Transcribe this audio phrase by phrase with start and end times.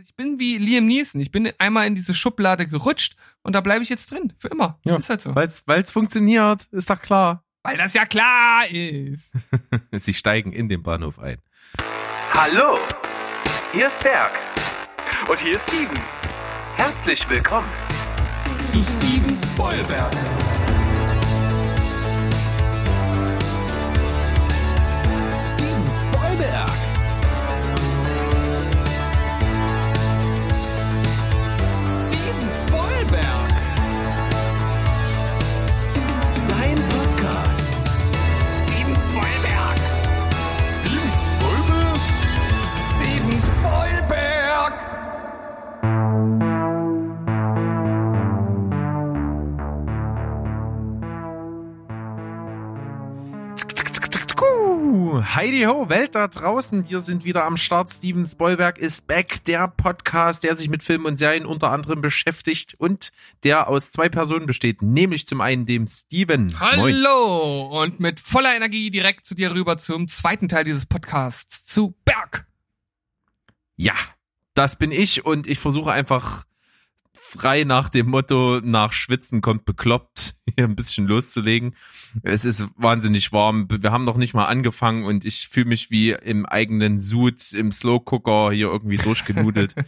[0.00, 1.20] Ich bin wie Liam Neeson.
[1.20, 4.32] Ich bin einmal in diese Schublade gerutscht und da bleibe ich jetzt drin.
[4.36, 4.80] Für immer.
[4.82, 5.32] Ja, ist halt so.
[5.36, 5.48] Weil
[5.80, 7.44] es funktioniert, ist doch klar.
[7.62, 9.36] Weil das ja klar ist.
[9.92, 11.38] Sie steigen in den Bahnhof ein.
[12.32, 12.76] Hallo,
[13.72, 14.32] hier ist Berg.
[15.28, 16.00] Und hier ist Steven.
[16.74, 17.68] Herzlich willkommen.
[18.60, 20.12] Zu Steven Spoilberg.
[55.32, 56.90] Heidi ho, Welt da draußen.
[56.90, 57.90] Wir sind wieder am Start.
[57.90, 59.42] Steven Spoilberg ist back.
[59.44, 63.10] Der Podcast, der sich mit Filmen und Serien unter anderem beschäftigt und
[63.42, 64.82] der aus zwei Personen besteht.
[64.82, 66.46] Nämlich zum einen dem Steven.
[66.46, 66.60] Moin.
[66.60, 71.94] Hallo und mit voller Energie direkt zu dir rüber zum zweiten Teil dieses Podcasts zu
[72.04, 72.46] Berg.
[73.76, 73.94] Ja,
[74.52, 76.44] das bin ich und ich versuche einfach
[77.36, 81.74] frei nach dem Motto, nach Schwitzen kommt bekloppt, hier ein bisschen loszulegen.
[82.22, 83.66] Es ist wahnsinnig warm.
[83.68, 87.72] Wir haben noch nicht mal angefangen und ich fühle mich wie im eigenen Sud, im
[87.72, 89.74] Slow Cooker hier irgendwie durchgenudelt.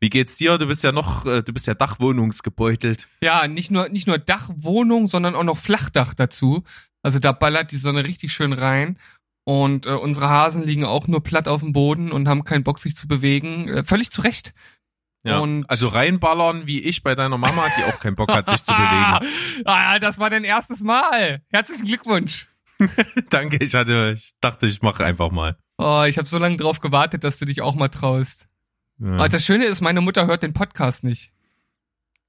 [0.00, 0.58] Wie geht's dir?
[0.58, 3.08] Du bist ja noch, äh, du bist ja dachwohnungsgebeutelt.
[3.22, 6.64] Ja, nicht nur nicht nur Dachwohnung, sondern auch noch Flachdach dazu.
[7.02, 8.98] Also da ballert die Sonne richtig schön rein.
[9.44, 12.78] Und äh, unsere Hasen liegen auch nur platt auf dem Boden und haben keinen Bock,
[12.80, 13.68] sich zu bewegen.
[13.68, 14.52] Äh, völlig zu Recht.
[15.24, 15.38] Ja.
[15.38, 18.72] Und- also reinballern wie ich bei deiner Mama, die auch keinen Bock hat, sich zu
[18.72, 19.32] bewegen.
[19.64, 21.42] ah, das war dein erstes Mal.
[21.48, 22.48] Herzlichen Glückwunsch.
[23.30, 25.56] Danke, ich hatte, ich dachte, ich mache einfach mal.
[25.78, 28.48] Oh, ich habe so lange drauf gewartet, dass du dich auch mal traust.
[28.98, 29.14] Ja.
[29.14, 31.32] Aber das Schöne ist, meine Mutter hört den Podcast nicht.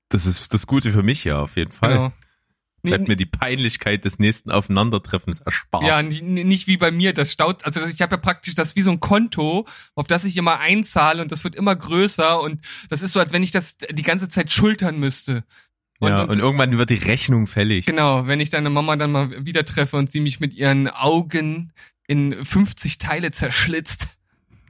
[0.09, 1.93] Das ist das Gute für mich ja, auf jeden Fall.
[1.93, 2.13] Genau.
[2.91, 5.85] Bleibt mir die Peinlichkeit des nächsten Aufeinandertreffens erspart.
[5.85, 8.91] Ja, nicht, wie bei mir, das staut, also ich habe ja praktisch das wie so
[8.91, 13.13] ein Konto, auf das ich immer einzahle und das wird immer größer und das ist
[13.13, 15.44] so, als wenn ich das die ganze Zeit schultern müsste.
[16.00, 17.85] Und, ja, und, und irgendwann wird die Rechnung fällig.
[17.85, 21.72] genau, wenn ich deine Mama dann mal wieder treffe und sie mich mit ihren Augen
[22.07, 24.09] in 50 Teile zerschlitzt.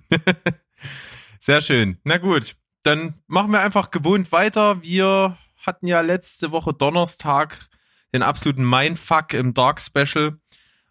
[1.40, 1.98] Sehr schön.
[2.04, 4.84] Na gut, dann machen wir einfach gewohnt weiter.
[4.84, 7.58] Wir hatten ja letzte Woche Donnerstag
[8.16, 10.40] den absoluten Mindfuck im Dark Special.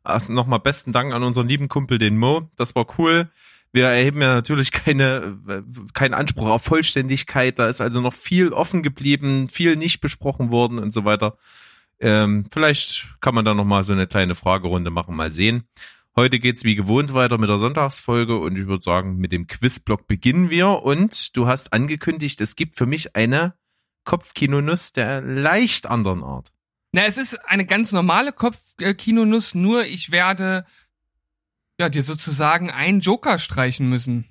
[0.03, 2.51] Also nochmal besten Dank an unseren lieben Kumpel, den Mo.
[2.57, 3.31] Das war cool.
[3.73, 5.39] Wir erheben ja natürlich keine,
[5.95, 7.59] keinen Anspruch auf Vollständigkeit.
[7.59, 11.37] Da ist also noch viel offen geblieben, viel nicht besprochen worden und so weiter.
[11.99, 15.65] Ähm, vielleicht kann man da nochmal so eine kleine Fragerunde machen, mal sehen.
[16.17, 20.07] Heute geht's wie gewohnt weiter mit der Sonntagsfolge und ich würde sagen, mit dem Quizblock
[20.07, 20.85] beginnen wir.
[20.85, 23.55] Und du hast angekündigt, es gibt für mich eine
[24.05, 26.54] Kopfkinonuss der leicht anderen Art.
[26.95, 30.65] Na, es ist eine ganz normale Kopfkinonuss, nur ich werde
[31.77, 34.27] ja dir sozusagen einen Joker streichen müssen,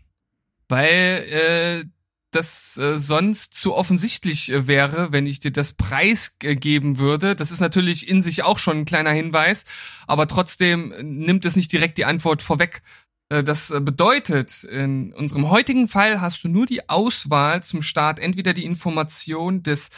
[0.69, 1.85] weil äh,
[2.31, 6.55] das äh, sonst zu offensichtlich äh, wäre, wenn ich dir das Preis äh,
[6.97, 7.35] würde.
[7.35, 9.65] Das ist natürlich in sich auch schon ein kleiner Hinweis,
[10.07, 12.81] aber trotzdem äh, nimmt es nicht direkt die Antwort vorweg.
[13.27, 18.19] Äh, Das äh, bedeutet, in unserem heutigen Fall hast du nur die Auswahl zum Start,
[18.19, 19.89] entweder die Information des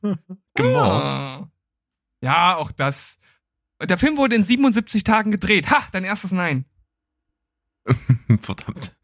[0.56, 1.16] Gemorst.
[1.16, 1.50] Ah.
[2.22, 3.20] Ja, auch das.
[3.82, 5.72] Der Film wurde in 77 Tagen gedreht.
[5.72, 6.66] Ha, dein erstes Nein.
[8.42, 8.96] Verdammt.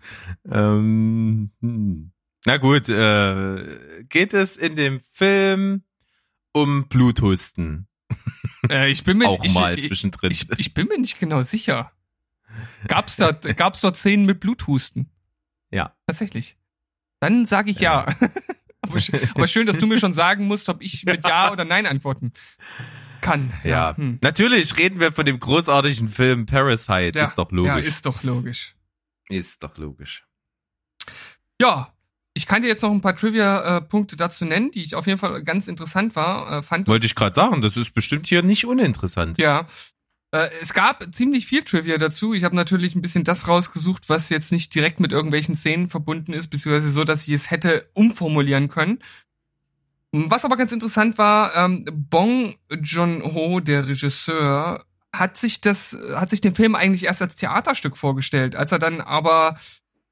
[0.50, 2.12] Ähm, hm.
[2.46, 5.84] Na gut, äh, geht es in dem Film
[6.54, 7.88] um Bluthusten?
[8.70, 10.32] Äh, ich bin mir Auch ich, mal ich, zwischendrin.
[10.32, 11.92] ich, ich bin mir nicht genau sicher.
[12.88, 15.10] Gab's da, gab's dort Szenen mit Bluthusten?
[15.72, 15.96] Ja.
[16.08, 16.58] Tatsächlich.
[17.20, 18.06] Dann sage ich ja.
[18.82, 21.66] aber, sch- aber schön, dass du mir schon sagen musst, ob ich mit Ja oder
[21.66, 22.32] Nein antworten
[23.22, 23.52] kann.
[23.64, 23.96] Ja.
[23.98, 24.20] hm.
[24.22, 27.18] Natürlich reden wir von dem großartigen Film Parasite.
[27.18, 27.72] Ja, Ist doch logisch.
[27.74, 28.76] Ja, ist doch logisch.
[29.30, 30.26] ist doch logisch.
[31.60, 31.94] Ja,
[32.34, 35.42] ich kann dir jetzt noch ein paar Trivia-Punkte dazu nennen, die ich auf jeden Fall
[35.44, 36.88] ganz interessant war, äh, fand.
[36.88, 39.40] Wollte ich gerade sagen, das ist bestimmt hier nicht uninteressant.
[39.40, 39.66] Ja.
[40.38, 42.34] Äh, es gab ziemlich viel Trivia dazu.
[42.34, 46.34] Ich habe natürlich ein bisschen das rausgesucht, was jetzt nicht direkt mit irgendwelchen Szenen verbunden
[46.34, 49.00] ist, beziehungsweise so, dass ich es hätte umformulieren können.
[50.12, 56.42] Was aber ganz interessant war, ähm, Bong Joon-ho, der Regisseur, hat sich das, hat sich
[56.42, 58.56] den Film eigentlich erst als Theaterstück vorgestellt.
[58.56, 59.58] Als er dann aber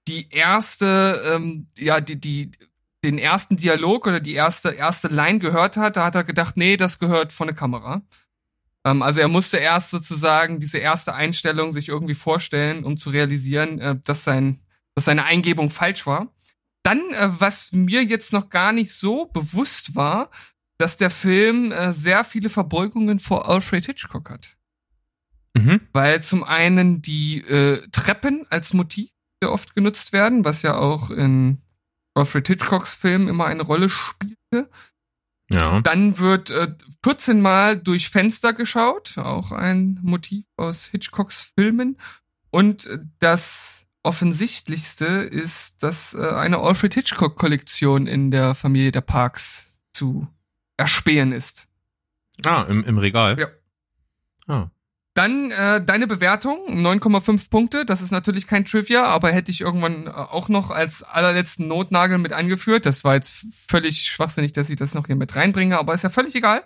[0.08, 2.52] die erste, ähm, ja, die, die,
[3.04, 6.78] den ersten Dialog oder die erste, erste Line gehört hat, da hat er gedacht, nee,
[6.78, 8.02] das gehört vor eine Kamera.
[8.86, 13.80] Ähm, also er musste erst sozusagen diese erste Einstellung sich irgendwie vorstellen, um zu realisieren,
[13.80, 14.60] äh, dass sein,
[14.94, 16.34] dass seine Eingebung falsch war.
[16.84, 20.30] Dann, äh, was mir jetzt noch gar nicht so bewusst war,
[20.78, 24.56] dass der Film äh, sehr viele Verbeugungen vor Alfred Hitchcock hat.
[25.56, 25.82] Mhm.
[25.94, 29.10] Weil zum einen die äh, Treppen als Motiv
[29.42, 31.62] sehr oft genutzt werden, was ja auch in
[32.14, 34.70] Alfred Hitchcocks Film immer eine Rolle spielte.
[35.52, 35.80] Ja.
[35.82, 41.98] Dann wird äh, 14 Mal durch Fenster geschaut, auch ein Motiv aus Hitchcocks Filmen.
[42.50, 49.78] Und äh, das offensichtlichste ist, dass äh, eine Alfred Hitchcock-Kollektion in der Familie der Parks
[49.92, 50.28] zu
[50.78, 51.68] erspähen ist.
[52.44, 53.38] Ah, im, im Regal.
[53.40, 53.48] Ja.
[54.48, 54.70] Ah.
[55.16, 57.86] Dann äh, deine Bewertung, 9,5 Punkte.
[57.86, 62.18] Das ist natürlich kein Trivia, aber hätte ich irgendwann äh, auch noch als allerletzten Notnagel
[62.18, 62.86] mit angeführt.
[62.86, 66.10] Das war jetzt völlig schwachsinnig, dass ich das noch hier mit reinbringe, aber ist ja
[66.10, 66.64] völlig egal.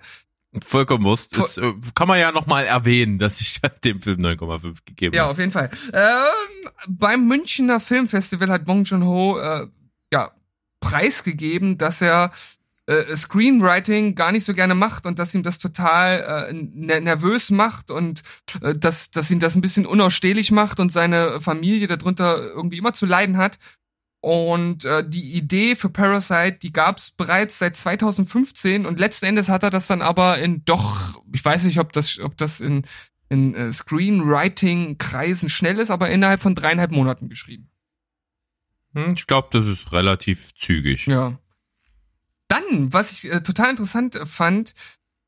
[0.65, 1.37] Vollkommen Wurst.
[1.37, 5.31] Das äh, kann man ja nochmal erwähnen, dass ich dem Film 9,5 gegeben Ja, habe.
[5.31, 5.69] auf jeden Fall.
[5.93, 9.67] Ähm, beim Münchner Filmfestival hat Bong Joon-ho äh,
[10.11, 10.31] ja,
[10.79, 12.31] preisgegeben, dass er
[12.89, 17.51] äh, Screenwriting gar nicht so gerne macht und dass ihm das total äh, ner nervös
[17.51, 18.23] macht und
[18.61, 22.93] äh, dass, dass ihn das ein bisschen unausstehlich macht und seine Familie darunter irgendwie immer
[22.93, 23.59] zu leiden hat.
[24.21, 29.47] Und äh, die Idee für Parasite, die gab es bereits seit 2015 und letzten Endes
[29.49, 32.85] hat er das dann aber in doch, ich weiß nicht, ob das, ob das in,
[33.29, 37.69] in äh, Screenwriting-Kreisen schnell ist, aber innerhalb von dreieinhalb Monaten geschrieben.
[38.93, 41.05] Hm, Ich glaube, das ist relativ zügig.
[41.05, 41.39] Ja.
[42.49, 44.73] Dann, was ich äh, total interessant fand,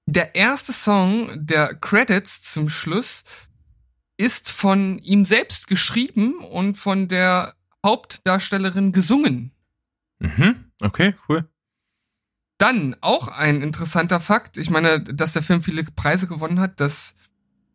[0.06, 3.24] der erste Song der Credits zum Schluss
[4.18, 9.52] ist von ihm selbst geschrieben und von der Hauptdarstellerin gesungen.
[10.20, 10.72] Mhm.
[10.82, 11.48] Okay, cool.
[12.58, 14.58] Dann auch ein interessanter Fakt.
[14.58, 17.16] Ich meine, dass der Film viele Preise gewonnen hat, das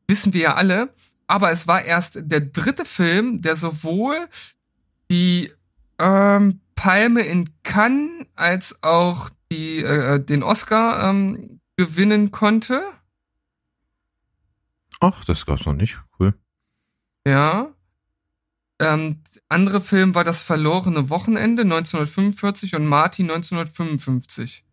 [0.06, 0.94] wissen wir ja alle.
[1.26, 4.28] Aber es war erst der dritte Film, der sowohl
[5.10, 5.52] die
[5.98, 12.82] ähm, Palme in Cannes als auch die, äh, den Oscar ähm, gewinnen konnte.
[15.00, 15.98] Ach, das gab's noch nicht.
[16.18, 16.34] Cool.
[17.26, 17.72] Ja.
[18.78, 24.64] Ähm, andere Film war das verlorene Wochenende 1945 und Marty 1955.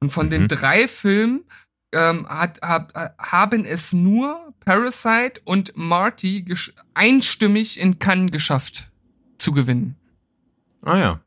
[0.00, 0.48] Und von den Mhm.
[0.48, 1.44] drei Filmen
[1.92, 6.44] ähm, hat, hab, äh, haben es nur Parasite und Marty
[6.94, 8.90] einstimmig in Cannes geschafft
[9.38, 9.96] zu gewinnen.
[10.82, 11.20] Ah ja.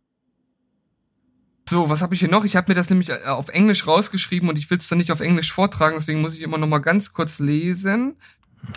[1.67, 2.45] So, was habe ich hier noch?
[2.45, 5.11] Ich habe mir das nämlich äh, auf Englisch rausgeschrieben und ich will es dann nicht
[5.11, 8.17] auf Englisch vortragen, deswegen muss ich immer noch mal ganz kurz lesen.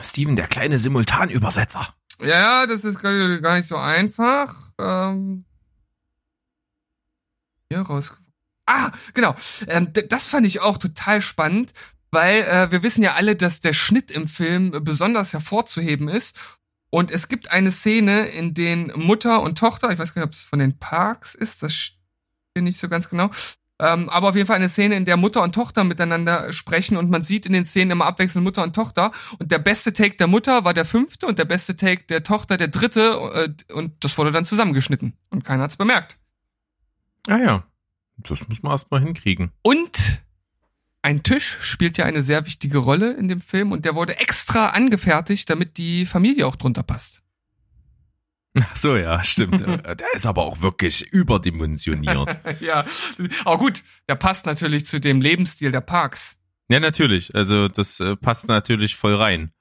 [0.02, 1.94] Steven, der kleine Simultanübersetzer.
[2.20, 4.54] Ja, das ist gar, nicht so einfach.
[4.78, 5.44] Ähm,
[7.70, 8.14] hier raus.
[8.66, 9.34] Ah, genau.
[9.66, 11.72] Ähm, das fand ich auch total spannend,
[12.10, 16.38] weil äh, wir wissen ja alle, dass der Schnitt im Film besonders hervorzuheben ist.
[16.90, 20.32] Und es gibt eine Szene, in den Mutter und Tochter, ich weiß gar nicht, ob
[20.32, 21.97] es von den Parks ist, das
[22.62, 23.30] nicht so ganz genau.
[23.80, 27.10] Ähm, aber auf jeden Fall eine Szene, in der Mutter und Tochter miteinander sprechen und
[27.10, 29.12] man sieht in den Szenen immer abwechselnd Mutter und Tochter.
[29.38, 32.56] Und der beste Take der Mutter war der fünfte und der beste Take der Tochter
[32.56, 33.56] der dritte.
[33.68, 35.12] Äh, und das wurde dann zusammengeschnitten.
[35.30, 36.18] Und keiner hat's bemerkt.
[37.28, 37.64] Ah ja.
[38.16, 39.52] Das muss man erstmal hinkriegen.
[39.62, 40.22] Und
[41.02, 44.70] ein Tisch spielt ja eine sehr wichtige Rolle in dem Film und der wurde extra
[44.70, 47.22] angefertigt, damit die Familie auch drunter passt.
[48.60, 49.60] Ach so, ja, stimmt.
[49.68, 52.38] Äh, der ist aber auch wirklich überdimensioniert.
[52.60, 52.84] ja,
[53.44, 56.38] aber gut, der passt natürlich zu dem Lebensstil der Parks.
[56.68, 57.34] ja, natürlich.
[57.34, 59.52] Also das äh, passt natürlich voll rein.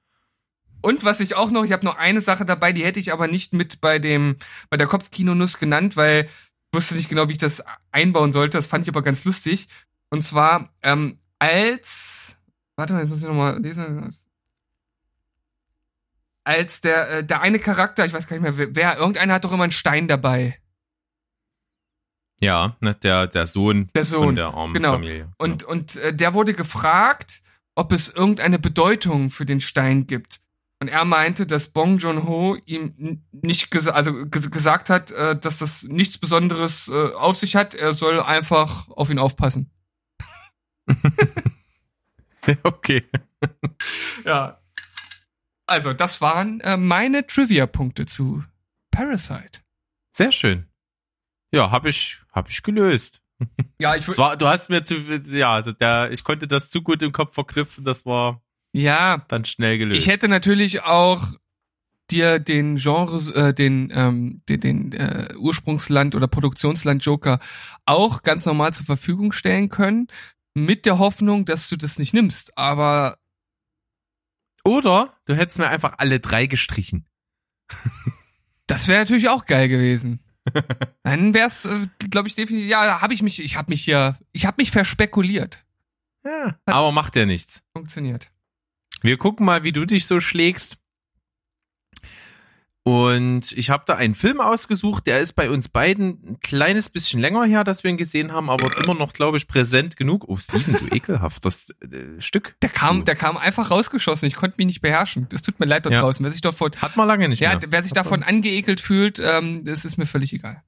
[0.80, 3.26] Und was ich auch noch, ich habe noch eine Sache dabei, die hätte ich aber
[3.26, 4.36] nicht mit bei dem
[4.70, 8.56] bei der Kopfkinonuss genannt, weil ich wusste nicht genau, wie ich das einbauen sollte.
[8.58, 9.66] Das fand ich aber ganz lustig.
[10.10, 12.36] Und zwar ähm, als
[12.76, 14.14] warte mal, jetzt muss ich noch mal lesen.
[16.48, 19.52] Als der äh, der eine Charakter, ich weiß gar nicht mehr, wer, irgendeiner hat doch
[19.52, 20.58] immer einen Stein dabei.
[22.40, 24.92] Ja, ne, der, der Sohn, Der Sohn, von der armen genau.
[24.92, 25.30] Familie.
[25.36, 27.42] Und, und äh, der wurde gefragt,
[27.74, 30.40] ob es irgendeine Bedeutung für den Stein gibt.
[30.80, 35.58] Und er meinte, dass Bong Joon-ho ihm nicht gesa also ges gesagt hat, äh, dass
[35.58, 37.74] das nichts Besonderes äh, auf sich hat.
[37.74, 39.70] Er soll einfach auf ihn aufpassen.
[42.62, 43.04] okay.
[44.24, 44.62] Ja.
[45.68, 48.44] Also, das waren äh, meine Trivia-Punkte zu
[48.90, 49.60] Parasite.
[50.12, 50.66] Sehr schön.
[51.52, 53.22] Ja, hab ich, hab ich gelöst.
[53.80, 57.00] Ja, ich war, du hast mir zu, ja, also der, ich konnte das zu gut
[57.00, 60.00] im Kopf verknüpfen, das war ja, dann schnell gelöst.
[60.00, 61.24] Ich hätte natürlich auch
[62.10, 67.38] dir den Genres, äh, den, ähm, den, den äh, Ursprungsland oder Produktionsland Joker
[67.86, 70.08] auch ganz normal zur Verfügung stellen können,
[70.54, 72.56] mit der Hoffnung, dass du das nicht nimmst.
[72.56, 73.18] Aber
[74.64, 77.06] Oder du hättest mir einfach alle drei gestrichen.
[78.66, 80.20] das wäre natürlich auch geil gewesen.
[81.02, 82.68] Dann wär's, äh, glaube ich, definitiv.
[82.68, 85.64] Ja, habe ich mich, ich habe mich hier, ich habe mich verspekuliert.
[86.24, 86.58] Ja.
[86.66, 87.62] Aber macht ja nichts.
[87.72, 88.30] Funktioniert.
[89.02, 90.78] Wir gucken mal, wie du dich so schlägst.
[92.84, 97.20] Und ich habe da einen Film ausgesucht, der ist bei uns beiden ein kleines bisschen
[97.20, 100.24] länger her, dass wir ihn gesehen haben, aber immer noch, glaube ich, präsent genug.
[100.26, 102.56] Oh, Steven, du ekelhaftes äh, Stück.
[102.62, 103.04] Der kam, Du.
[103.04, 104.26] der kam einfach rausgeschossen.
[104.26, 105.28] Ich konnte mich nicht beherrschen.
[105.34, 106.00] Es tut mir leid da Ja.
[106.00, 106.24] draußen.
[106.24, 107.60] Wer sich davon, Hat man lange nicht ja, mehr.
[107.68, 110.62] wer sich davon angeekelt fühlt, ähm, das ist mir völlig egal.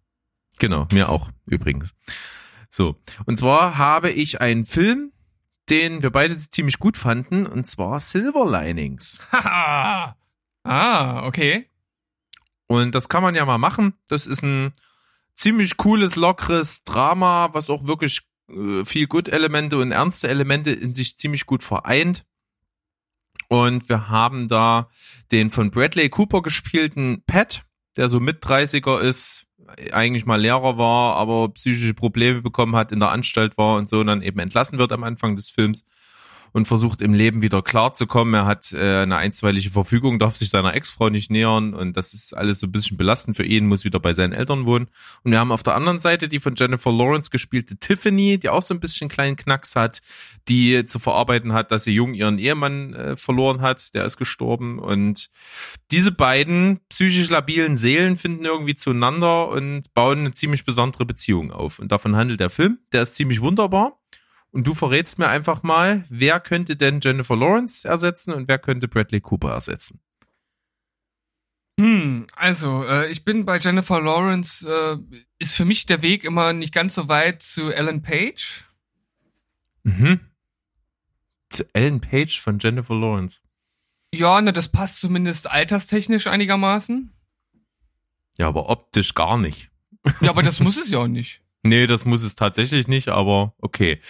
[0.58, 1.94] Genau, mir auch, übrigens.
[2.70, 5.12] So, und zwar habe ich einen Film,
[5.70, 9.26] den wir beide ziemlich gut fanden, und zwar Silver Linings.
[9.32, 10.16] Haha.
[10.64, 11.69] ah, okay.
[12.70, 13.94] Und das kann man ja mal machen.
[14.08, 14.74] Das ist ein
[15.34, 21.18] ziemlich cooles, lockeres Drama, was auch wirklich äh, viel Good-Elemente und ernste Elemente in sich
[21.18, 22.24] ziemlich gut vereint.
[23.48, 24.88] Und wir haben da
[25.32, 27.64] den von Bradley Cooper gespielten Pat,
[27.96, 29.48] der so mit 30er ist,
[29.90, 33.98] eigentlich mal Lehrer war, aber psychische Probleme bekommen hat, in der Anstalt war und so
[33.98, 35.84] und dann eben entlassen wird am Anfang des Films
[36.52, 38.34] und versucht im Leben wieder klarzukommen.
[38.34, 42.36] Er hat äh, eine einstweilige Verfügung, darf sich seiner Ex-Frau nicht nähern und das ist
[42.36, 44.88] alles so ein bisschen belastend für ihn, muss wieder bei seinen Eltern wohnen.
[45.22, 48.62] Und wir haben auf der anderen Seite die von Jennifer Lawrence gespielte Tiffany, die auch
[48.62, 50.00] so ein bisschen einen kleinen Knacks hat,
[50.48, 54.78] die zu verarbeiten hat, dass sie jung ihren Ehemann äh, verloren hat, der ist gestorben
[54.78, 55.30] und
[55.90, 61.78] diese beiden psychisch labilen Seelen finden irgendwie zueinander und bauen eine ziemlich besondere Beziehung auf.
[61.78, 62.78] Und davon handelt der Film.
[62.92, 63.98] Der ist ziemlich wunderbar.
[64.52, 68.88] Und du verrätst mir einfach mal, wer könnte denn Jennifer Lawrence ersetzen und wer könnte
[68.88, 70.00] Bradley Cooper ersetzen?
[71.80, 74.98] Hm, also, äh, ich bin bei Jennifer Lawrence, äh,
[75.38, 78.64] ist für mich der Weg immer nicht ganz so weit zu Ellen Page.
[79.84, 80.20] Mhm.
[81.48, 83.40] Zu Ellen Page von Jennifer Lawrence.
[84.12, 87.12] Ja, ne, das passt zumindest alterstechnisch einigermaßen.
[88.38, 89.70] Ja, aber optisch gar nicht.
[90.20, 91.40] Ja, aber das muss es ja auch nicht.
[91.62, 94.00] Nee, das muss es tatsächlich nicht, aber okay.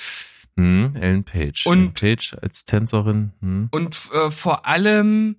[0.61, 1.67] Hm, Ellen Page.
[1.67, 3.33] Und- Ellen Page als Tänzerin.
[3.41, 3.69] Hm.
[3.71, 5.37] Und äh, vor allem,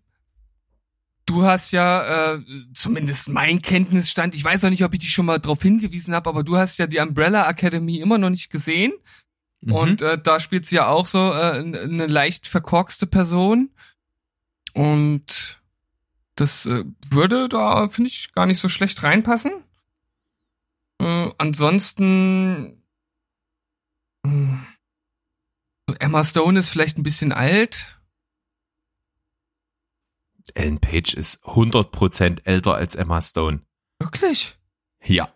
[1.27, 2.41] du hast ja, äh,
[2.73, 6.27] zumindest mein Kenntnisstand, ich weiß auch nicht, ob ich dich schon mal darauf hingewiesen habe,
[6.29, 8.93] aber du hast ja die Umbrella Academy immer noch nicht gesehen.
[9.61, 9.73] Mhm.
[9.73, 13.69] Und äh, da spielt sie ja auch so äh, eine leicht verkorkste Person.
[14.73, 15.59] Und
[16.35, 19.51] das äh, würde da, finde ich, gar nicht so schlecht reinpassen.
[20.99, 22.81] Äh, ansonsten.
[24.25, 24.65] mh,
[25.99, 27.99] Emma Stone ist vielleicht ein bisschen alt.
[30.55, 33.61] Ellen Page ist 100% älter als Emma Stone.
[33.99, 34.57] Wirklich?
[35.03, 35.33] Ja.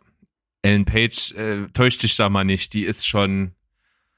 [0.61, 3.55] Ellen Page, äh, täuscht dich da mal nicht, die ist schon,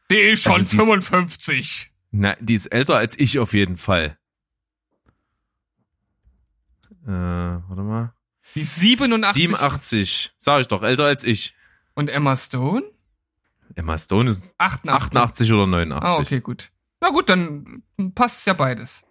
[0.09, 1.91] Die ist schon Also die ist- 55.
[2.11, 4.17] na, die ist älter als ich auf jeden Fall.
[7.05, 8.13] Äh, warte mal.
[8.55, 9.33] Die ist 87.
[9.47, 11.53] 87, sag ich doch, älter als ich.
[11.95, 12.83] Und Emma Stone?
[13.75, 15.17] Emma Stone ist 88.
[15.17, 16.07] 88 oder 89.
[16.07, 16.71] Ah, okay, gut.
[17.01, 17.83] Na gut, dann
[18.15, 19.03] passt ja beides.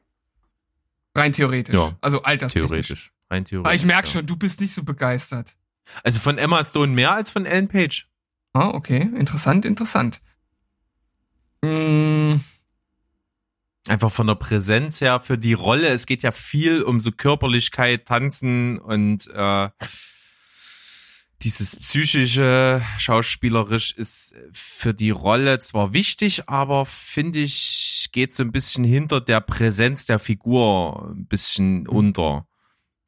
[1.15, 1.75] Rein theoretisch.
[1.75, 2.69] Ja, also alterstechnisch.
[2.69, 3.13] Theoretisch.
[3.31, 3.69] Rein theoretisch.
[3.69, 4.13] Aber ich merke ja.
[4.13, 5.57] schon, du bist nicht so begeistert.
[6.03, 8.09] Also von Emma Stone mehr als von Ellen Page.
[8.53, 9.11] Ah, okay.
[9.15, 10.21] Interessant, interessant.
[11.63, 12.37] Mm,
[13.89, 15.89] Einfach von der Präsenz her für die Rolle.
[15.89, 19.69] Es geht ja viel um so Körperlichkeit, Tanzen und äh,
[21.43, 28.53] dieses psychische schauspielerisch ist für die Rolle zwar wichtig, aber finde ich, geht so ein
[28.53, 32.47] bisschen hinter der Präsenz der Figur ein bisschen unter.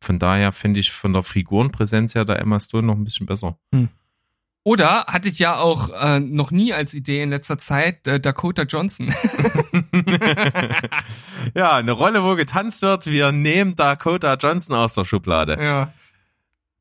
[0.01, 3.59] Von daher finde ich von der Figurenpräsenz her der Emma Stone noch ein bisschen besser.
[4.63, 8.63] Oder hatte ich ja auch äh, noch nie als Idee in letzter Zeit äh, Dakota
[8.63, 9.13] Johnson.
[11.55, 15.59] Ja, eine Rolle, wo getanzt wird, wir nehmen Dakota Johnson aus der Schublade.
[15.63, 15.93] ja.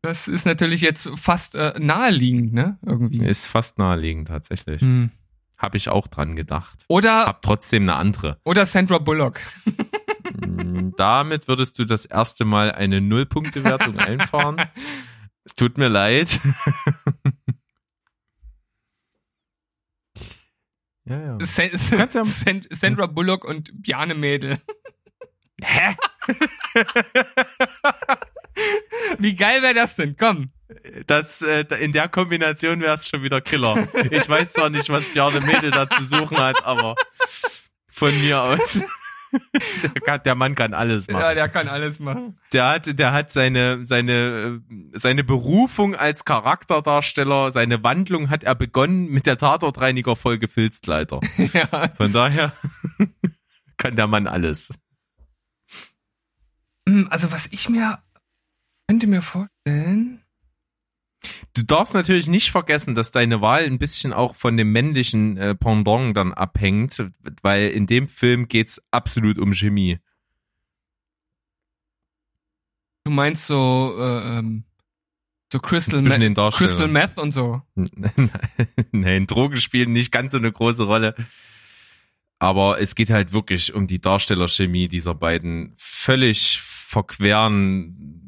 [0.01, 2.77] Das ist natürlich jetzt fast äh, naheliegend, ne?
[2.85, 3.25] Irgendwie.
[3.25, 4.81] Ist fast naheliegend tatsächlich.
[4.81, 5.11] Hm.
[5.57, 6.85] Habe ich auch dran gedacht.
[6.87, 8.39] Oder, Hab trotzdem eine andere.
[8.45, 9.39] oder Sandra Bullock.
[10.39, 14.57] Mm, Damit würdest du das erste Mal eine Nullpunktewertung einfahren.
[15.43, 16.39] Es tut mir leid.
[21.05, 21.37] ja, ja.
[21.37, 24.59] Kannst ja- San Sandra Bullock und Bjarne Mädel.
[25.61, 25.95] Hä?
[29.19, 30.15] Wie geil wäre das denn?
[30.17, 30.51] Komm.
[31.05, 33.87] Das, äh, in der Kombination wäre es schon wieder Killer.
[34.11, 36.95] Ich weiß zwar nicht, was Bjarne Mädel da zu suchen hat, aber
[37.89, 38.81] von mir aus.
[39.83, 41.21] Der, kann, der Mann kann alles machen.
[41.21, 42.39] Ja, der kann alles machen.
[42.53, 48.55] Der hat, der hat seine, seine, äh, seine Berufung als Charakterdarsteller, seine Wandlung hat er
[48.55, 51.19] begonnen mit der Tatortreiniger-Folge Filzkleider.
[51.53, 51.89] ja.
[51.97, 52.53] Von daher
[53.75, 54.73] kann der Mann alles.
[56.87, 57.99] Hm, Also was ich mir
[58.87, 60.23] könnte mir vorstellen.
[61.53, 65.55] Du darfst natürlich nicht vergessen, dass deine Wahl ein bisschen auch von dem männlichen äh,
[65.55, 67.03] Pendant dann abhängt,
[67.41, 69.99] weil in dem Film geht's absolut um Chemie.
[73.03, 74.63] Du meinst so äh, ähm,
[75.51, 76.51] so Crystal, Darstellern.
[76.51, 77.61] Crystal Meth und so.
[78.91, 81.15] Nein, Drogen spielen nicht ganz so eine große Rolle.
[82.39, 88.26] Aber es geht halt wirklich um die Darstellerchemie dieser beiden völlig verqueren,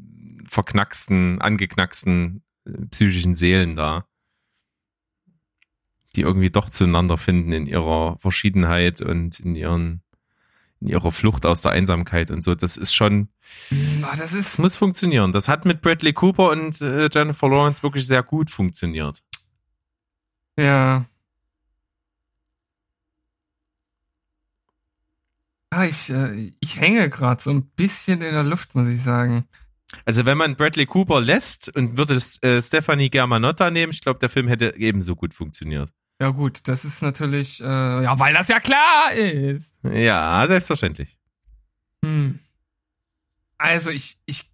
[0.49, 4.05] verknacksten, angeknacksten äh, psychischen Seelen da.
[6.15, 10.01] Die irgendwie doch zueinander finden in ihrer Verschiedenheit und in ihren,
[10.81, 12.55] in ihrer Flucht aus der Einsamkeit und so.
[12.55, 13.29] Das ist schon,
[14.01, 15.31] ah, das ist muss funktionieren.
[15.33, 19.21] Das hat mit Bradley Cooper und äh, Jennifer Lawrence wirklich sehr gut funktioniert.
[20.57, 21.05] ja.
[25.71, 29.47] Ah, ich, äh, ich hänge gerade so ein bisschen in der Luft, muss ich sagen.
[30.05, 34.29] Also wenn man Bradley Cooper lässt und würde äh, Stephanie Germanotta nehmen, ich glaube, der
[34.29, 35.91] Film hätte ebenso gut funktioniert.
[36.21, 39.79] Ja gut, das ist natürlich, äh, ja, weil das ja klar ist.
[39.83, 41.17] Ja, selbstverständlich.
[42.03, 42.39] Hm.
[43.57, 44.49] Also ich, ich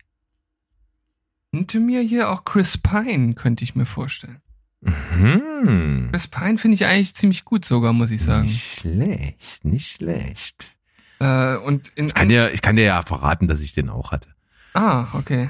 [1.51, 4.41] könnte mir hier auch Chris Pine, könnte ich mir vorstellen.
[4.81, 6.09] Mhm.
[6.11, 8.43] Chris Pine finde ich eigentlich ziemlich gut sogar, muss ich sagen.
[8.43, 10.77] Nicht schlecht, nicht schlecht.
[11.19, 14.11] Äh, und in Ich kann, dir, ich kann dir ja verraten, dass ich den auch
[14.11, 14.34] hatte.
[14.75, 15.49] Ah, okay.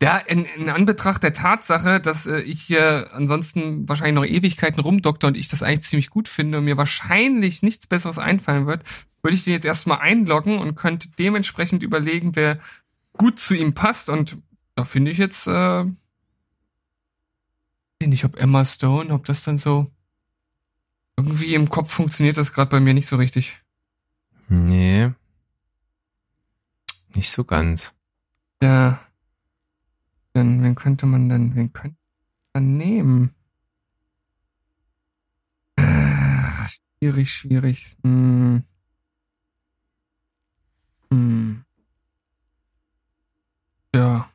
[0.00, 5.26] Ja, in, in Anbetracht der Tatsache, dass äh, ich hier ansonsten wahrscheinlich noch Ewigkeiten rumdokter
[5.26, 8.84] und ich das eigentlich ziemlich gut finde und mir wahrscheinlich nichts Besseres einfallen wird,
[9.22, 12.60] würde ich den jetzt erstmal einloggen und könnte dementsprechend überlegen, wer
[13.12, 14.08] gut zu ihm passt.
[14.08, 14.38] Und
[14.76, 15.84] da finde ich jetzt, äh,
[18.04, 19.90] nicht, ob Emma Stone, ob das dann so
[21.16, 23.60] irgendwie im Kopf funktioniert das gerade bei mir nicht so richtig.
[24.48, 25.10] Nee.
[27.16, 27.95] Nicht so ganz.
[28.62, 29.00] Ja.
[30.32, 31.96] Dann, wen könnte man dann, wen könnte
[32.54, 33.34] man nehmen?
[35.78, 37.96] Ah, schwierig, schwierig.
[38.04, 38.64] Hm.
[41.10, 41.64] Hm.
[43.94, 44.30] Ja.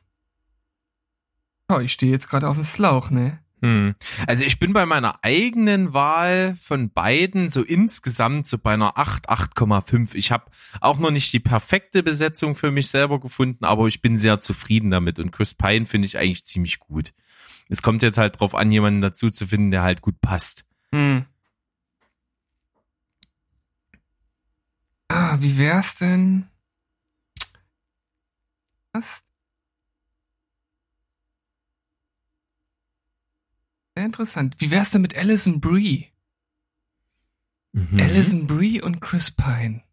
[1.68, 3.41] Oh, ich stehe jetzt gerade auf dem Slauch, ne?
[3.62, 3.94] Hm.
[4.26, 9.30] Also ich bin bei meiner eigenen Wahl von beiden so insgesamt so bei einer 8,
[9.30, 10.16] 8,5.
[10.16, 10.46] Ich habe
[10.80, 14.90] auch noch nicht die perfekte Besetzung für mich selber gefunden, aber ich bin sehr zufrieden
[14.90, 17.12] damit und Chris Pine finde ich eigentlich ziemlich gut.
[17.68, 20.64] Es kommt jetzt halt drauf an, jemanden dazu zu finden, der halt gut passt.
[20.90, 21.24] Hm.
[25.08, 26.48] Ah, wie wär's denn?
[28.92, 29.24] Was?
[34.02, 34.56] Sehr interessant.
[34.58, 36.08] Wie wär's denn mit Alison Brie?
[37.70, 38.00] Mhm.
[38.00, 39.84] Alison Brie und Chris Pine.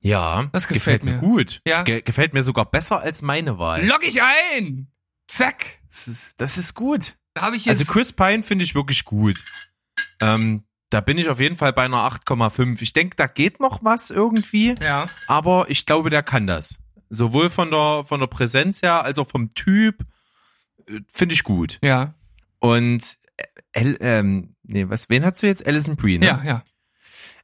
[0.00, 1.16] Ja, Das gefällt mir.
[1.16, 1.62] gut.
[1.66, 1.78] Ja.
[1.78, 3.82] Das ge gefällt mir sogar besser als meine Wahl.
[3.86, 4.88] Log ich ein!
[5.26, 5.78] Zack!
[5.88, 7.16] Das ist, das ist gut.
[7.32, 7.80] Da habe ich jetzt.
[7.80, 9.42] Also Chris Pine finde ich wirklich gut.
[10.20, 12.82] Ähm, da bin ich auf jeden Fall bei einer 8,5.
[12.82, 15.06] Ich denke, da geht noch was irgendwie, ja.
[15.28, 16.78] aber ich glaube, der kann das.
[17.08, 20.04] Sowohl von der von der Präsenz her als auch vom Typ
[20.86, 21.78] äh, finde ich gut.
[21.82, 22.12] Ja.
[22.64, 25.66] Und äh, El, ähm, nee, was wen hast du jetzt?
[25.66, 26.24] Alison Brie, ne?
[26.26, 26.64] Ja, ja.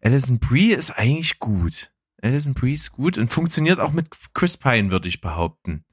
[0.01, 1.93] Alison Brie ist eigentlich gut.
[2.23, 5.85] Alison Brie ist gut und funktioniert auch mit Chris Pine, würde ich behaupten.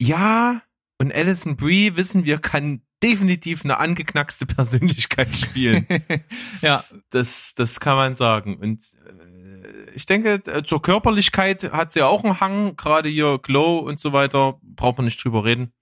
[0.00, 0.62] Ja,
[0.98, 5.86] Und Alison Brie, wissen wir, kann definitiv eine angeknackste Persönlichkeit spielen.
[6.60, 8.56] Ja, Das, das kann man sagen.
[8.56, 13.78] Und äh, ich denke, äh, zur Körperlichkeit hat sie auch einen Hang, gerade hier Glow
[13.78, 15.72] und so weiter, braucht man nicht drüber reden.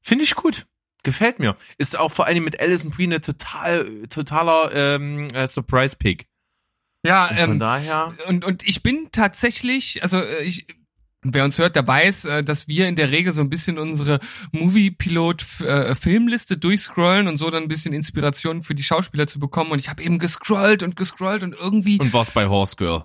[0.00, 0.66] Finde ich gut.
[1.02, 1.56] Gefällt mir.
[1.78, 6.26] Ist auch vor allem mit Alison Brie eine total, totaler ähm, äh, Surprise-Pick.
[7.04, 10.66] ja, Und von ähm, daher, und, und ich bin tatsächlich, also äh, ich,
[11.22, 14.20] wer uns hört, der weiß, äh, dass wir in der Regel so ein bisschen unsere
[14.52, 19.70] Movie-Pilot-Filmliste durchscrollen und so dann ein bisschen Inspiration für die Schauspieler zu bekommen.
[19.70, 23.04] Und ich habe eben gescrollt und gescrollt und irgendwie und war's bei Horse Girl.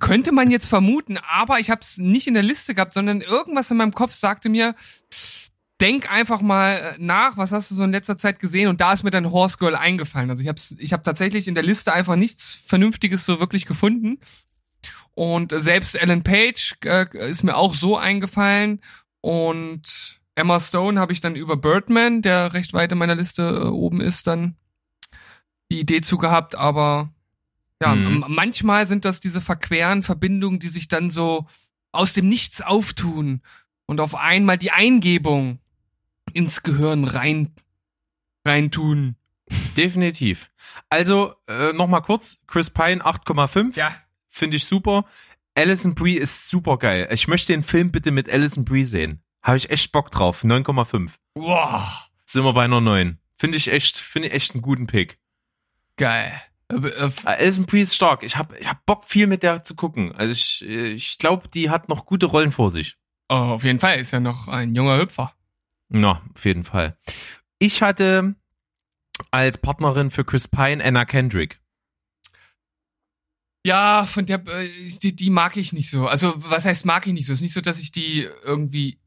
[0.00, 3.70] könnte man jetzt vermuten, aber ich habe es nicht in der Liste gehabt, sondern irgendwas
[3.70, 4.74] in meinem Kopf sagte mir,
[5.82, 8.68] denk einfach mal äh, nach, was hast du so in letzter Zeit gesehen?
[8.68, 10.30] Und da ist mir dann Horse Girl eingefallen.
[10.30, 14.18] Also ich habe ich hab tatsächlich in der Liste einfach nichts Vernünftiges so wirklich gefunden.
[15.14, 18.80] Und äh, selbst Ellen Page äh, ist mir auch so eingefallen.
[19.20, 23.66] Und Emma Stone habe ich dann über Birdman, der recht weit in meiner Liste äh,
[23.66, 24.56] oben ist, dann
[25.70, 26.54] die Idee zu gehabt.
[26.56, 27.10] Aber
[27.82, 28.24] ja, Mhm.
[28.28, 31.46] manchmal sind das diese verqueren Verbindungen, die sich dann so
[31.90, 33.42] aus dem Nichts auftun
[33.86, 35.58] und auf einmal die Eingebung
[36.32, 37.52] ins Gehirn rein
[38.46, 39.16] reintun.
[39.76, 40.50] Definitiv.
[40.88, 43.76] Also, äh, nochmal kurz, Chris Pine 8,5.
[43.76, 43.94] Ja.
[44.28, 45.04] Finde ich super.
[45.54, 47.08] Alison Brie ist super geil.
[47.12, 49.22] Ich möchte den Film bitte mit Alison Brie sehen.
[49.42, 50.44] Habe ich echt Bock drauf.
[50.44, 51.12] 9,5.
[51.34, 53.18] Wow, Sind wir bei einer 9.
[53.36, 55.18] Finde ich echt, finde ich echt einen guten Pick.
[55.96, 56.40] geil.
[56.68, 58.22] Äh, äh, Alison Brie ist stark.
[58.22, 60.12] Ich habe ich hab Bock viel mit der zu gucken.
[60.14, 62.96] Also ich, äh, ich glaube, die hat noch gute Rollen vor sich.
[63.28, 65.34] oh, auf jeden Fall ist ja noch ein junger Hüpfer.
[65.92, 66.96] Na, auf jeden Fall.
[67.58, 68.34] Ich hatte
[69.30, 71.60] als Partnerin für Chris Pine Anna Kendrick.
[73.64, 74.68] Ja, von der äh,
[75.02, 76.08] die, die mag ich nicht so.
[76.08, 77.32] Also was heißt mag ich nicht so?
[77.32, 78.98] Es ist nicht so, dass ich die irgendwie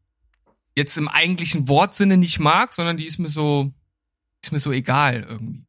[0.76, 3.74] jetzt im eigentlichen Wortsinne nicht mag, sondern die ist mir so
[4.44, 5.66] ist mir so egal irgendwie.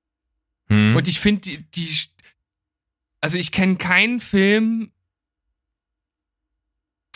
[0.68, 0.96] Hm?
[0.96, 1.98] Und ich finde die, die
[3.20, 4.92] also ich kenne keinen Film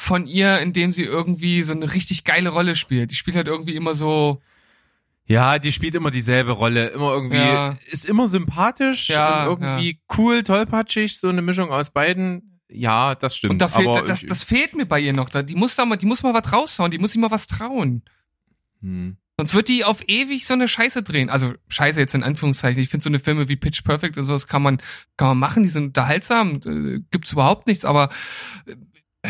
[0.01, 3.11] von ihr, in dem sie irgendwie so eine richtig geile Rolle spielt.
[3.11, 4.41] Die spielt halt irgendwie immer so
[5.27, 6.89] Ja, die spielt immer dieselbe Rolle.
[6.89, 7.77] Immer irgendwie, Ja.
[7.87, 12.59] ist immer sympathisch Ja, und irgendwie cool, tollpatschig, so eine Mischung aus beiden.
[12.69, 13.53] Ja, das stimmt.
[13.53, 15.29] und da fehlt aber das das fehlt mir bei ihr noch.
[15.29, 18.03] Die muss da mal die muss mal was raushauen, die muss sich mal was trauen.
[18.81, 19.17] Hm.
[19.39, 21.31] Sonst wird die auf ewig so eine Scheiße drehen.
[21.31, 22.83] Also Scheiße jetzt in Anführungszeichen.
[22.83, 24.83] Ich finde so eine Filme wie Pitch Perfect und sowas kann man
[25.17, 25.63] kann man machen.
[25.63, 26.61] Die sind unterhaltsam.
[26.65, 27.85] Äh, gibt's überhaupt nichts.
[27.85, 28.11] Aber
[28.67, 29.29] äh,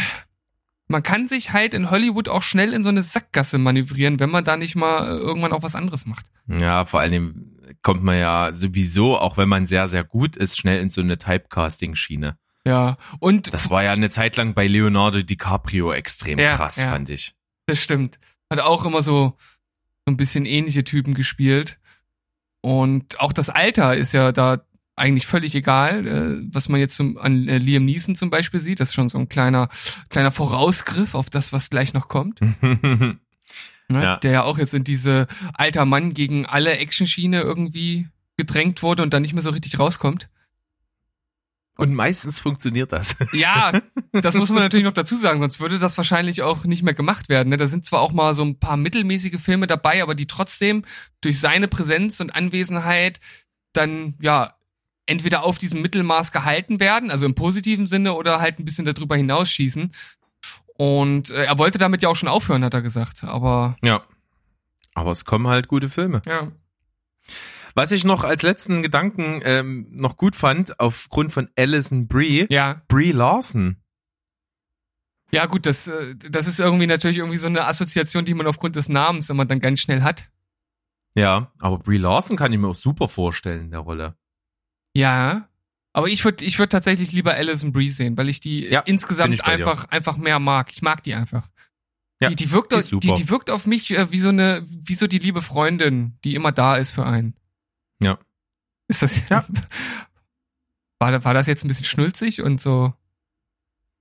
[0.91, 4.45] man kann sich halt in Hollywood auch schnell in so eine Sackgasse manövrieren, wenn man
[4.45, 6.27] da nicht mal äh, irgendwann auch was anderes macht.
[6.49, 10.81] Ja, vor allem kommt man ja sowieso, auch wenn man sehr, sehr gut ist, schnell
[10.81, 12.37] in so eine Typecasting-Schiene.
[12.67, 12.97] Ja.
[13.21, 16.89] Und Das war ja eine Zeit lang bei Leonardo DiCaprio extrem Ja, krass, ja.
[16.89, 17.35] fand ich.
[17.67, 18.19] das stimmt.
[18.51, 19.37] Hat auch immer so
[20.07, 21.79] so ein bisschen ähnliche Typen gespielt.
[22.63, 24.61] Und auch das Alter ist ja da
[25.01, 28.79] eigentlich völlig egal, äh, was man jetzt zum, an äh, Liam Neeson zum Beispiel sieht.
[28.81, 29.69] Das ist schon so ein kleiner,
[30.09, 32.41] kleiner Vorausgriff auf das, was gleich noch kommt.
[33.91, 34.05] Ne?
[34.05, 34.17] Ja.
[34.19, 39.13] Der ja auch jetzt in diese alter Mann gegen alle Action-Schiene irgendwie gedrängt wurde und
[39.13, 40.29] dann nicht mehr so richtig rauskommt.
[41.77, 43.17] Und meistens funktioniert das.
[43.33, 43.73] Ja,
[44.13, 47.29] das muss man natürlich noch dazu sagen, sonst würde das wahrscheinlich auch nicht mehr gemacht
[47.29, 47.49] werden.
[47.49, 47.57] Ne?
[47.57, 50.85] Da sind zwar auch mal so ein paar mittelmäßige Filme dabei, aber die trotzdem
[51.21, 53.19] durch seine Präsenz und Anwesenheit
[53.73, 54.55] dann ja
[55.11, 59.17] entweder auf diesem Mittelmaß gehalten werden, also im positiven Sinne, oder halt ein bisschen darüber
[59.17, 59.91] hinausschießen.
[60.77, 63.25] Und äh, er wollte damit ja auch schon aufhören, hat er gesagt.
[63.25, 64.03] Aber Ja.
[64.95, 66.23] Aber es kommen halt gute Filme.
[66.27, 66.51] ja,
[67.75, 72.83] Was ich noch als letzten Gedanken ähm, noch gut fand, aufgrund von Alison Brie, ja,
[72.89, 73.77] Brie Larson.
[75.33, 78.77] ja gut, das, äh, das ist irgendwie natürlich irgendwie so eine Assoziation, die man aufgrund
[78.77, 80.29] des Namens immer dann ganz schnell hat.
[81.15, 84.15] Ja, aber Brie Larson kann ich mir auch super vorstellen in der Rolle.
[84.95, 85.49] Ja.
[85.93, 89.35] Aber ich würde ich würd tatsächlich lieber Alison Brie sehen, weil ich die Ja, insgesamt
[89.35, 90.71] ich einfach, einfach mehr mag.
[90.73, 91.49] Ich mag die einfach.
[92.21, 94.95] Ja, die, die, wirkt, die die, die wirkt auf mich äh, wie so eine, wie
[94.95, 97.35] so die liebe Freundin, die immer da ist für einen.
[98.03, 98.19] Ja.
[98.89, 99.47] Ist das, Ja.
[101.03, 102.93] War, war das jetzt ein bisschen schnulzig und so?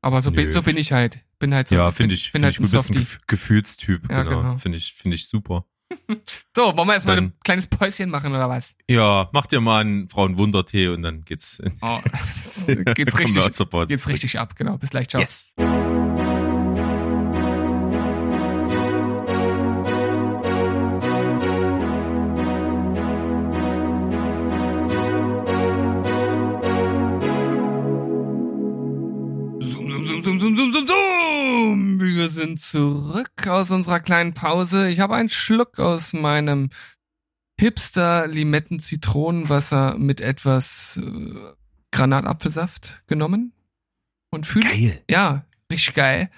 [0.01, 1.23] Aber so, bin, so bin ich halt.
[1.39, 1.75] Bin halt so.
[1.75, 2.71] ja, finde ich, bin finde halt ich ein gut.
[2.71, 2.99] Bist ein Softie.
[2.99, 4.41] Gef Gefühlstyp, Ja, genau.
[4.41, 4.57] genau.
[4.57, 5.65] Finde ich, finde ich super.
[6.55, 8.75] So, wollen wir jetzt mal ein kleines Päuschen machen oder was?
[8.87, 11.61] Ja, mach dir mal einen Frauenwundertee und dann geht's.
[11.81, 11.99] Oh,
[12.67, 14.77] geht's richtig, geht's richtig ab, genau.
[14.77, 15.21] Bis gleich, ciao.
[15.21, 15.55] Yes.
[32.49, 34.89] Sind zurück aus unserer kleinen Pause.
[34.89, 36.69] Ich habe einen Schluck aus meinem
[37.59, 41.53] Hipster Limetten Zitronenwasser mit etwas äh,
[41.91, 43.53] Granatapfelsaft genommen
[44.31, 45.03] und fühle Geil.
[45.09, 46.31] ja richtig geil.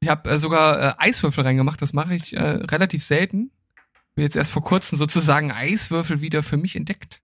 [0.00, 1.82] Ich habe äh, sogar äh, Eiswürfel reingemacht.
[1.82, 3.50] Das mache ich äh, relativ selten.
[3.76, 7.20] Hab jetzt erst vor kurzem sozusagen Eiswürfel wieder für mich entdeckt,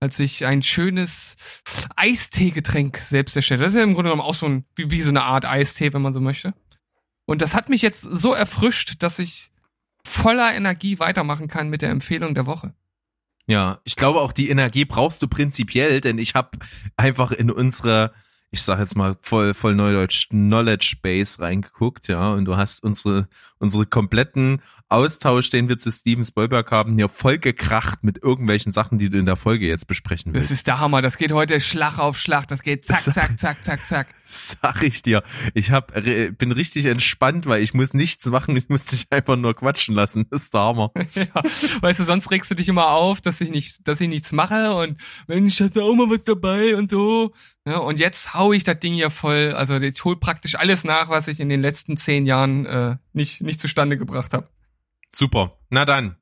[0.00, 1.36] als ich ein schönes
[1.94, 3.60] Eistee-Getränk selbst erstellt.
[3.60, 5.92] Das ist ja im Grunde genommen auch so ein wie, wie so eine Art Eistee,
[5.92, 6.54] wenn man so möchte.
[7.30, 9.52] Und das hat mich jetzt so erfrischt, dass ich
[10.04, 12.74] voller Energie weitermachen kann mit der Empfehlung der Woche.
[13.46, 16.58] Ja, ich glaube auch die Energie brauchst du prinzipiell, denn ich habe
[16.96, 18.12] einfach in unsere,
[18.50, 23.28] ich sag jetzt mal voll voll neudeutsch Knowledge Base reingeguckt, ja, und du hast unsere
[23.60, 28.98] unsere kompletten Austausch, den wir zu Steven Spielberg haben, hier voll gekracht mit irgendwelchen Sachen,
[28.98, 30.50] die du in der Folge jetzt besprechen Das willst.
[30.50, 31.00] ist der Hammer.
[31.00, 32.48] Das geht heute Schlag auf Schlag.
[32.48, 34.08] Das geht zack, zack, zack, zack, zack.
[34.32, 35.22] Sag ich dir.
[35.54, 39.36] Ich hab, re- bin richtig entspannt, weil ich muss nichts machen, ich muss dich einfach
[39.36, 40.26] nur quatschen lassen.
[40.30, 40.90] Das ist der Hammer.
[41.14, 41.42] Ja,
[41.82, 44.72] weißt du, sonst regst du dich immer auf, dass ich nicht, dass ich nichts mache
[44.74, 47.32] und Mensch, hast du auch mal was dabei und so.
[47.66, 49.52] Ja, und jetzt hau ich das Ding hier voll.
[49.56, 53.42] Also ich hol praktisch alles nach, was ich in den letzten zehn Jahren äh, nicht,
[53.42, 54.48] nicht zustande gebracht habe.
[55.14, 55.58] Super.
[55.70, 56.16] Na dann.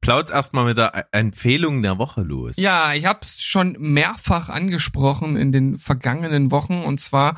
[0.00, 2.54] Plautz erstmal mit der E- Empfehlung der Woche los.
[2.56, 7.36] Ja, ich habe es schon mehrfach angesprochen in den vergangenen Wochen und zwar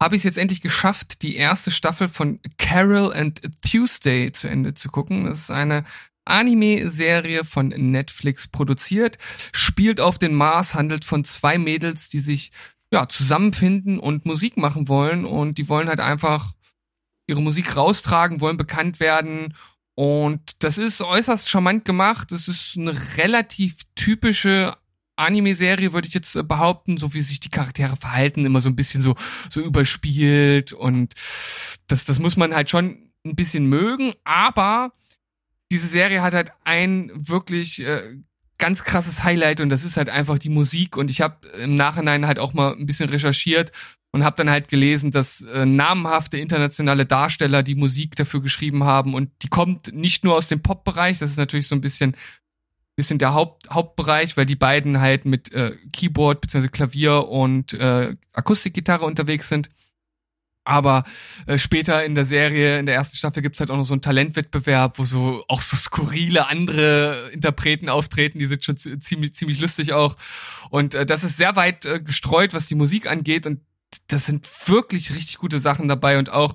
[0.00, 4.74] habe ich es jetzt endlich geschafft, die erste Staffel von Carol and Tuesday zu Ende
[4.74, 5.24] zu gucken.
[5.24, 5.84] Das ist eine
[6.24, 9.18] Anime-Serie von Netflix produziert,
[9.52, 12.52] spielt auf den Mars, handelt von zwei Mädels, die sich
[12.92, 16.52] ja zusammenfinden und Musik machen wollen und die wollen halt einfach
[17.28, 19.54] ihre Musik raustragen, wollen bekannt werden.
[19.94, 22.32] Und das ist äußerst charmant gemacht.
[22.32, 24.76] Das ist eine relativ typische
[25.16, 28.76] Anime-Serie, würde ich jetzt äh, behaupten, so wie sich die Charaktere verhalten, immer so ein
[28.76, 29.16] bisschen so,
[29.50, 30.72] so überspielt.
[30.72, 31.14] Und
[31.88, 34.92] das, das muss man halt schon ein bisschen mögen, aber
[35.70, 38.16] diese Serie hat halt ein wirklich äh,
[38.58, 42.26] ganz krasses Highlight und das ist halt einfach die Musik und ich habe im Nachhinein
[42.26, 43.72] halt auch mal ein bisschen recherchiert
[44.10, 49.14] und habe dann halt gelesen, dass äh, namhafte internationale Darsteller die Musik dafür geschrieben haben
[49.14, 52.16] und die kommt nicht nur aus dem Pop-Bereich, das ist natürlich so ein bisschen
[52.98, 56.66] bisschen der Haupt, Hauptbereich, weil die beiden halt mit äh, Keyboard bzw.
[56.66, 59.70] Klavier und äh, Akustikgitarre unterwegs sind.
[60.68, 61.04] Aber
[61.46, 64.02] äh, später in der Serie, in der ersten Staffel gibt's halt auch noch so einen
[64.02, 69.60] Talentwettbewerb, wo so auch so skurrile andere Interpreten auftreten, die sind schon zi- ziemlich, ziemlich
[69.60, 70.16] lustig auch.
[70.68, 73.60] Und äh, das ist sehr weit äh, gestreut, was die Musik angeht und
[74.08, 76.52] das sind wirklich richtig gute Sachen dabei und auch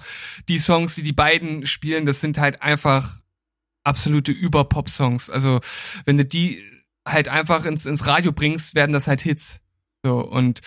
[0.48, 3.18] die Songs, die die beiden spielen, das sind halt einfach
[3.84, 5.32] absolute Über-Pop-Songs.
[5.32, 5.60] Also
[6.06, 6.64] wenn du die
[7.08, 9.60] halt einfach ins, ins Radio bringst, werden das halt Hits.
[10.06, 10.62] So, und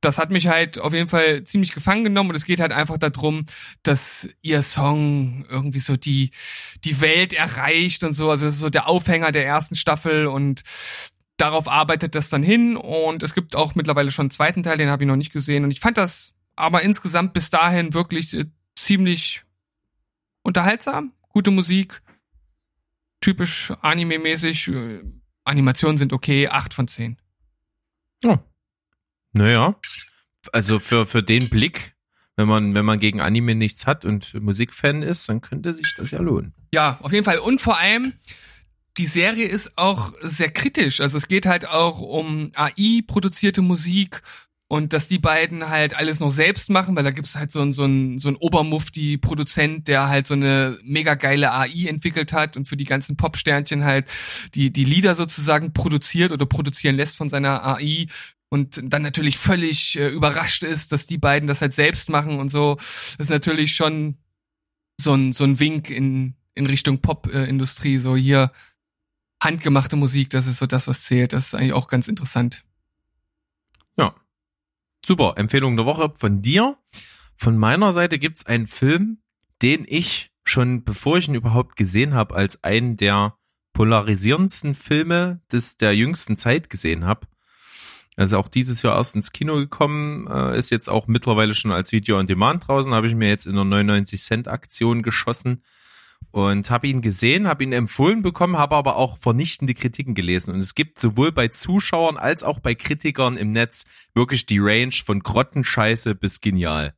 [0.00, 2.98] das hat mich halt auf jeden Fall ziemlich gefangen genommen und es geht halt einfach
[2.98, 3.46] darum,
[3.82, 6.30] dass ihr Song irgendwie so die,
[6.84, 8.30] die Welt erreicht und so.
[8.30, 10.62] Also das ist so der Aufhänger der ersten Staffel und
[11.36, 14.88] darauf arbeitet das dann hin und es gibt auch mittlerweile schon einen zweiten Teil, den
[14.88, 18.46] habe ich noch nicht gesehen und ich fand das aber insgesamt bis dahin wirklich äh,
[18.76, 19.44] ziemlich
[20.42, 22.02] unterhaltsam, gute Musik,
[23.20, 25.02] typisch Anime-mäßig, äh,
[25.44, 27.16] Animationen sind okay, acht von zehn.
[29.32, 29.76] Naja.
[30.52, 31.94] Also für, für den Blick,
[32.36, 36.10] wenn man, wenn man gegen Anime nichts hat und Musikfan ist, dann könnte sich das
[36.10, 36.54] ja lohnen.
[36.72, 37.38] Ja, auf jeden Fall.
[37.38, 38.12] Und vor allem,
[38.96, 41.00] die Serie ist auch sehr kritisch.
[41.00, 44.22] Also es geht halt auch um AI-produzierte Musik
[44.68, 47.72] und dass die beiden halt alles noch selbst machen, weil da gibt's halt so ein
[47.72, 52.68] so ein so ein Obermufti-Produzent, der halt so eine mega geile AI entwickelt hat und
[52.68, 54.10] für die ganzen Popsternchen halt
[54.54, 58.08] die die Lieder sozusagen produziert oder produzieren lässt von seiner AI
[58.48, 62.50] und dann natürlich völlig äh, überrascht ist, dass die beiden das halt selbst machen und
[62.50, 62.76] so.
[62.76, 64.18] Das ist natürlich schon
[65.00, 68.50] so ein so ein Wink in in Richtung Pop-Industrie, so hier
[69.40, 71.32] handgemachte Musik, das ist so das, was zählt.
[71.32, 72.64] Das ist eigentlich auch ganz interessant.
[73.96, 74.14] Ja.
[75.06, 75.34] Super.
[75.36, 76.76] Empfehlung der Woche von dir.
[77.36, 79.22] Von meiner Seite gibt's einen Film,
[79.62, 83.36] den ich schon, bevor ich ihn überhaupt gesehen habe, als einen der
[83.74, 87.28] polarisierendsten Filme des der jüngsten Zeit gesehen habe.
[88.18, 91.92] Also auch dieses Jahr erst ins Kino gekommen, äh, ist jetzt auch mittlerweile schon als
[91.92, 95.62] Video on Demand draußen, habe ich mir jetzt in einer 99 Cent Aktion geschossen
[96.32, 100.52] und habe ihn gesehen, habe ihn empfohlen bekommen, habe aber auch vernichtende Kritiken gelesen.
[100.52, 104.90] Und es gibt sowohl bei Zuschauern als auch bei Kritikern im Netz wirklich die Range
[105.04, 106.94] von Grottenscheiße bis genial.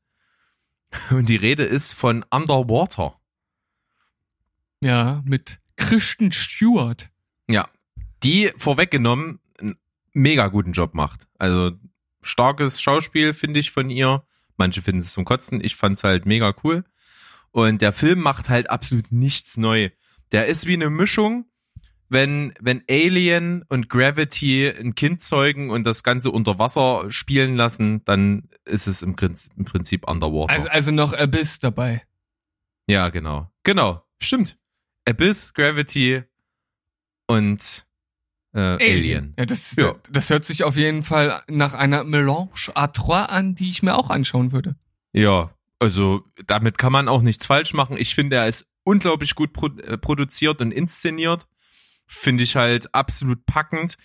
[1.10, 3.20] Und die Rede ist von Underwater.
[4.82, 7.10] Ja, mit Kristen Stewart.
[7.46, 7.68] Ja,
[8.22, 9.38] die vorweggenommen
[10.12, 11.26] mega guten Job macht.
[11.38, 11.72] Also
[12.22, 14.24] starkes Schauspiel finde ich von ihr.
[14.56, 15.62] Manche finden es zum Kotzen.
[15.64, 16.84] Ich fand's halt mega cool.
[17.50, 19.90] Und der Film macht halt absolut nichts neu.
[20.32, 21.46] Der ist wie eine Mischung,
[22.08, 28.04] wenn, wenn Alien und Gravity ein Kind zeugen und das Ganze unter Wasser spielen lassen,
[28.04, 30.52] dann ist es im, Prinzip- im Prinzip Underwater.
[30.52, 32.02] Also, also noch Abyss dabei.
[32.86, 33.50] ja, genau.
[33.64, 34.02] Genau.
[34.20, 34.58] Stimmt.
[35.08, 36.22] Abyss, Gravity
[37.26, 37.86] und
[38.52, 39.34] äh, Alien.
[39.38, 39.94] Ja, das, Ja.
[40.10, 43.96] das hört sich auf jeden Fall nach einer Melange à trois an, die ich mir
[43.96, 44.76] auch anschauen würde.
[45.12, 47.96] Ja, also damit kann man auch nichts falsch machen.
[47.96, 51.46] Ich finde, er ist unglaublich gut pro äh, produziert und inszeniert.
[52.06, 53.96] Finde ich halt absolut packend.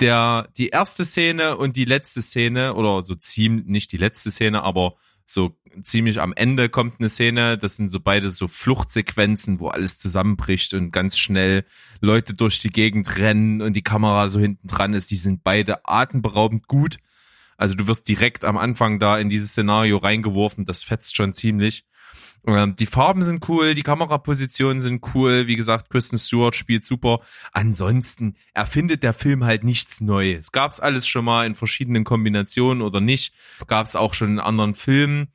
[0.00, 4.62] Der, die erste Szene und die letzte Szene, oder so ziemlich, nicht die letzte Szene,
[4.62, 4.94] aber
[5.32, 9.98] so ziemlich am Ende kommt eine Szene, das sind so beide so Fluchtsequenzen, wo alles
[9.98, 11.64] zusammenbricht und ganz schnell
[12.00, 15.10] Leute durch die Gegend rennen und die Kamera so hinten dran ist.
[15.10, 16.98] Die sind beide atemberaubend gut.
[17.56, 21.84] Also du wirst direkt am Anfang da in dieses Szenario reingeworfen, das fetzt schon ziemlich.
[22.46, 27.20] Ähm, die Farben sind cool, die Kamerapositionen sind cool, wie gesagt, Kristen Stewart spielt super.
[27.52, 30.52] Ansonsten erfindet der Film halt nichts Neues.
[30.52, 33.34] Gab's alles schon mal in verschiedenen Kombinationen oder nicht,
[33.66, 35.28] gab's auch schon in anderen Filmen.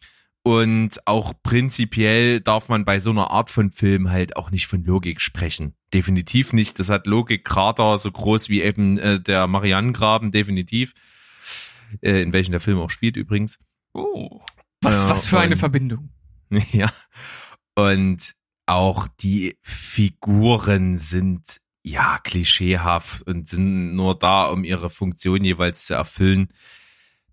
[0.48, 4.84] Und auch prinzipiell darf man bei so einer Art von Film halt auch nicht von
[4.84, 5.74] Logik sprechen.
[5.92, 6.78] Definitiv nicht.
[6.78, 10.94] Das hat Logikkrater so groß wie eben äh, der Marianengraben, definitiv.
[12.02, 13.58] Äh, in welchen der Film auch spielt übrigens.
[13.94, 14.42] Oh.
[14.82, 16.10] Was, Ja, was für eine Verbindung.
[16.72, 16.92] Ja.
[17.76, 25.86] Und auch die Figuren sind ja klischeehaft und sind nur da, um ihre Funktion jeweils
[25.86, 26.50] zu erfüllen.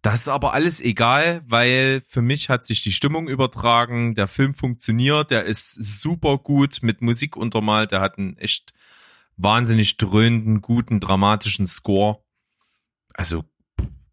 [0.03, 4.15] Das ist aber alles egal, weil für mich hat sich die Stimmung übertragen.
[4.15, 7.93] Der Film funktioniert, der ist super gut mit Musik untermalt.
[7.93, 8.73] Der hat einen echt
[9.37, 12.19] wahnsinnig dröhnenden, guten, dramatischen Score.
[13.15, 13.45] Also,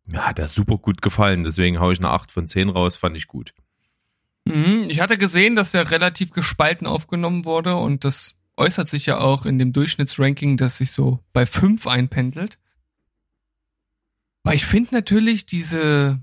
[0.06, 1.44] mir hat er super gut gefallen.
[1.44, 3.54] Deswegen hau ich eine 8 von 10 raus, fand ich gut.
[4.50, 4.86] Mhm.
[4.90, 9.46] Ich hatte gesehen, dass er relativ gespalten aufgenommen wurde und das äußert sich ja auch
[9.46, 12.58] in dem Durchschnittsranking, das sich so bei 5 einpendelt.
[14.44, 16.20] Aber ich finde natürlich diese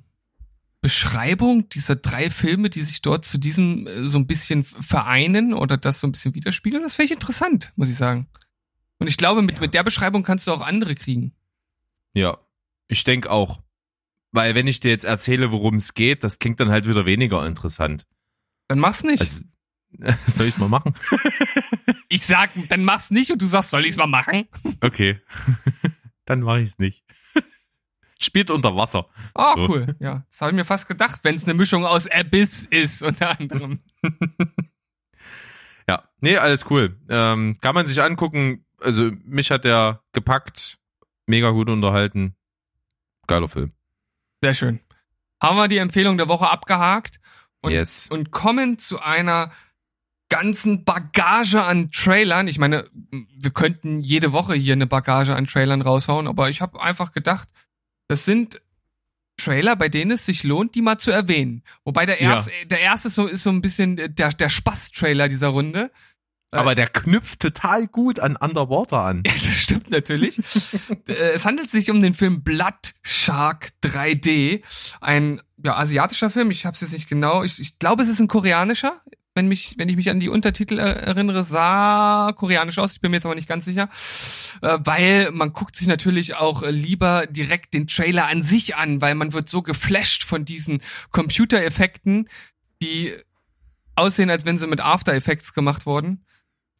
[0.80, 5.76] Beschreibung dieser drei Filme, die sich dort zu diesem äh, so ein bisschen vereinen oder
[5.76, 8.28] das so ein bisschen widerspiegeln, das finde ich interessant, muss ich sagen.
[8.98, 11.32] Und ich glaube, mit, mit der Beschreibung kannst du auch andere kriegen.
[12.14, 12.38] Ja,
[12.88, 13.62] ich denke auch.
[14.32, 17.46] Weil wenn ich dir jetzt erzähle, worum es geht, das klingt dann halt wieder weniger
[17.46, 18.06] interessant.
[18.68, 19.20] Dann mach's nicht.
[19.20, 19.40] Also,
[20.28, 20.94] soll ich's mal machen?
[22.08, 24.48] ich sag, dann mach's nicht und du sagst, soll ich's mal machen?
[24.80, 25.20] Okay.
[26.24, 27.04] dann mache ich's nicht.
[28.18, 29.08] Spielt unter Wasser.
[29.34, 29.68] Ah, So.
[29.68, 29.94] cool.
[30.00, 33.38] Ja, das habe ich mir fast gedacht, wenn es eine Mischung aus Abyss ist, unter
[33.38, 33.80] anderem.
[35.88, 36.98] Ja, nee, alles cool.
[37.08, 38.64] Ähm, kann man sich angucken.
[38.80, 40.78] Also mich hat der gepackt,
[41.26, 42.36] mega gut unterhalten.
[43.26, 43.72] Geiler Film.
[44.42, 44.80] Sehr schön.
[45.42, 47.20] Haben wir die Empfehlung der Woche abgehakt
[47.66, 48.06] und, yes.
[48.10, 49.50] und kommen zu einer
[50.28, 52.48] ganzen Bagage an Trailern.
[52.48, 56.80] Ich meine, wir könnten jede Woche hier eine Bagage an Trailern raushauen, aber ich habe
[56.80, 57.48] einfach gedacht,
[58.08, 58.60] das sind
[59.36, 61.62] Trailer, bei denen es sich lohnt, die mal zu erwähnen.
[61.84, 62.32] Wobei der Ja.
[62.32, 65.90] erste, der erste ist so, ist so ein bisschen der, der Spaß-Trailer dieser Runde.
[66.52, 69.22] Aber der knüpft total gut an Underwater an.
[69.26, 70.40] Ja, das stimmt natürlich.
[71.08, 74.62] Äh, es handelt sich um den Film Blood Shark 3D,
[75.00, 76.50] ein ja, asiatischer Film.
[76.50, 77.42] Ich habe es jetzt nicht genau.
[77.42, 79.00] Ich, ich glaube, es ist ein koreanischer.
[79.34, 82.94] Wenn mich, wenn ich mich an die Untertitel äh, erinnere, sah koreanisch aus.
[82.94, 83.90] Ich bin mir jetzt aber nicht ganz sicher,
[84.62, 89.02] äh, weil man guckt sich natürlich auch äh, lieber direkt den Trailer an sich an,
[89.02, 92.30] weil man wird so geflasht von diesen Computereffekten,
[92.80, 93.14] die
[93.94, 96.25] aussehen, als wenn sie mit After Effects gemacht wurden.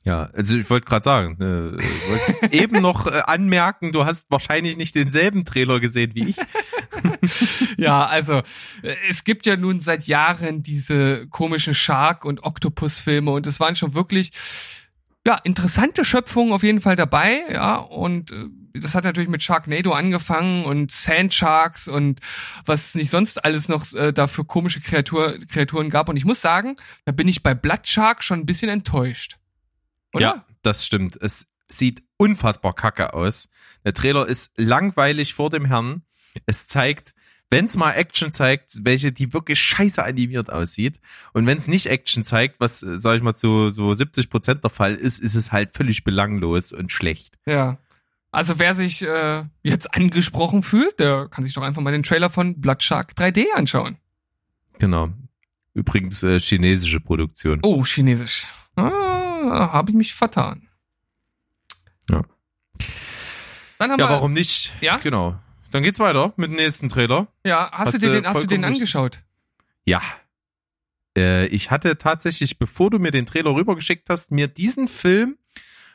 [0.07, 4.25] Ja, also ich wollte gerade sagen, äh, ich wollte eben noch äh, anmerken, du hast
[4.31, 6.37] wahrscheinlich nicht denselben Trailer gesehen wie ich.
[7.77, 8.39] Ja, also
[8.83, 13.75] äh, es gibt ja nun seit Jahren diese komischen Shark- und Octopus-Filme und es waren
[13.75, 14.31] schon wirklich
[15.27, 19.93] ja interessante Schöpfungen auf jeden Fall dabei, ja und äh, das hat natürlich mit Sharknado
[19.93, 22.21] angefangen und Sand Sharks und
[22.65, 26.25] was es nicht sonst alles noch äh, da für komische Kreatur, Kreaturen gab und ich
[26.25, 29.37] muss sagen, da bin ich bei Blood Shark schon ein bisschen enttäuscht.
[30.17, 30.25] Oder?
[30.25, 31.17] Ja, das stimmt.
[31.21, 33.49] Es sieht unfassbar kacke aus.
[33.85, 36.03] Der Trailer ist langweilig vor dem Herrn.
[36.47, 37.15] Es zeigt,
[37.51, 41.01] wenn es mal Action zeigt, welche die wirklich scheiße animiert aussieht.
[41.33, 44.65] Und wenn es nicht Action zeigt, was, äh, sag ich mal, zu so 70 Prozent
[44.65, 47.39] der Fall ist, ist es halt völlig belanglos und schlecht.
[47.47, 47.79] Ja.
[48.33, 52.29] Also wer sich äh, jetzt angesprochen fühlt, der kann sich doch einfach mal den Trailer
[52.29, 53.97] von Blood Shark 3D anschauen.
[54.79, 55.11] Genau.
[55.73, 57.61] Übrigens äh, chinesische Produktion.
[57.63, 58.47] Oh, Chinesisch.
[58.77, 60.69] Ah, habe ich mich vertan.
[62.11, 62.23] Ja.
[63.79, 64.73] Dann haben Ja, wir, warum nicht?
[64.81, 64.97] Ja?
[64.99, 65.39] Genau.
[65.71, 67.29] Dann geht's weiter mit dem nächsten Trailer.
[67.45, 69.23] Ja, hast, Hast du dir den, hast du den angeschaut?
[69.85, 70.01] Ja.
[71.17, 75.37] Äh, ich hatte tatsächlich, bevor du mir den Trailer rübergeschickt hast, mir diesen Film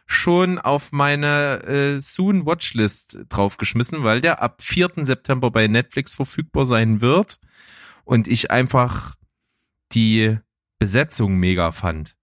[0.06, 5.06] schon auf meine äh, Soon Watchlist draufgeschmissen, weil der ab 4.
[5.06, 7.40] September bei Netflix verfügbar sein wird
[8.04, 9.16] und ich einfach
[9.94, 10.38] die
[10.80, 12.16] Besetzung mega fand.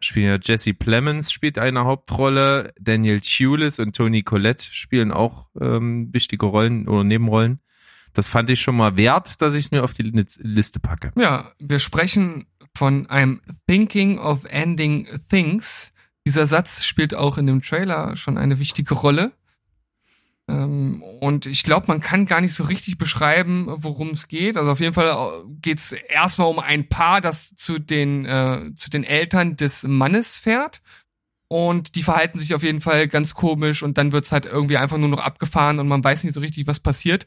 [0.00, 6.46] Spielen Jesse Plemons spielt eine Hauptrolle, Daniel Tulis und Tony Collette spielen auch ähm, wichtige
[6.46, 7.60] Rollen oder Nebenrollen.
[8.12, 11.12] Das fand ich schon mal wert, dass ich es mir auf die Liste packe.
[11.16, 12.46] Ja, wir sprechen
[12.76, 15.92] von einem Thinking of Ending Things.
[16.26, 19.32] Dieser Satz spielt auch in dem Trailer schon eine wichtige Rolle.
[20.48, 24.56] Ähm, und ich glaube, man kann gar nicht so richtig beschreiben, worum es geht.
[24.56, 28.90] Also auf jeden Fall geht es erstmal um ein Paar, das zu den, äh, zu
[28.90, 30.80] den Eltern des Mannes fährt.
[31.50, 34.98] Und die verhalten sich auf jeden Fall ganz komisch und dann wird's halt irgendwie einfach
[34.98, 37.26] nur noch abgefahren und man weiß nicht so richtig, was passiert.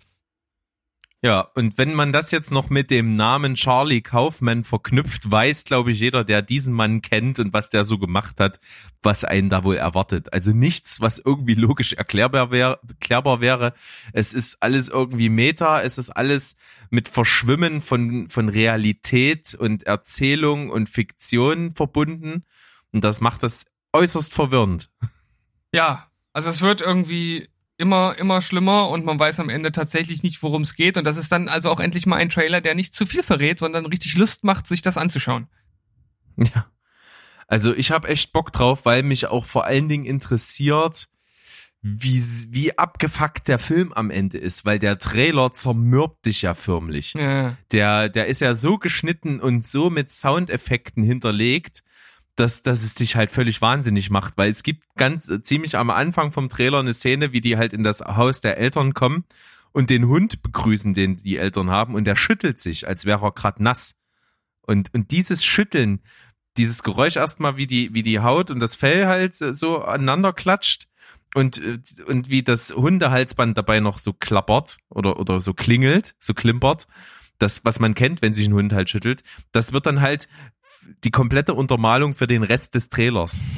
[1.23, 5.91] Ja, und wenn man das jetzt noch mit dem Namen Charlie Kaufman verknüpft, weiß, glaube
[5.91, 8.59] ich, jeder, der diesen Mann kennt und was der so gemacht hat,
[9.03, 10.33] was einen da wohl erwartet.
[10.33, 12.79] Also nichts, was irgendwie logisch erklärbar wäre.
[12.87, 13.75] Erklärbar wäre.
[14.13, 16.55] Es ist alles irgendwie Meta, es ist alles
[16.89, 22.45] mit Verschwimmen von, von Realität und Erzählung und Fiktion verbunden.
[22.91, 24.89] Und das macht das äußerst verwirrend.
[25.71, 27.47] Ja, also es wird irgendwie
[27.81, 30.97] immer, immer schlimmer und man weiß am Ende tatsächlich nicht, worum es geht.
[30.97, 33.59] Und das ist dann also auch endlich mal ein Trailer, der nicht zu viel verrät,
[33.59, 35.47] sondern richtig Lust macht, sich das anzuschauen.
[36.37, 36.67] Ja.
[37.47, 41.09] Also ich habe echt Bock drauf, weil mich auch vor allen Dingen interessiert,
[41.81, 47.13] wie, wie abgefuckt der Film am Ende ist, weil der Trailer zermürbt dich ja förmlich.
[47.13, 47.57] Ja.
[47.71, 51.83] Der, der ist ja so geschnitten und so mit Soundeffekten hinterlegt,
[52.41, 55.91] dass, dass es dich halt völlig wahnsinnig macht, weil es gibt ganz äh, ziemlich am
[55.91, 59.25] Anfang vom Trailer eine Szene, wie die halt in das Haus der Eltern kommen
[59.71, 63.31] und den Hund begrüßen, den die Eltern haben und der schüttelt sich, als wäre er
[63.31, 63.95] gerade nass.
[64.63, 66.01] Und, und dieses Schütteln,
[66.57, 70.87] dieses Geräusch erstmal, wie die, wie die Haut und das Fell halt so aneinander klatscht
[71.35, 71.77] und, äh,
[72.07, 76.87] und wie das Hundehalsband dabei noch so klappert oder, oder so klingelt, so klimpert.
[77.37, 80.27] Das, was man kennt, wenn sich ein Hund halt schüttelt, das wird dann halt
[81.03, 83.39] die komplette Untermalung für den Rest des Trailers.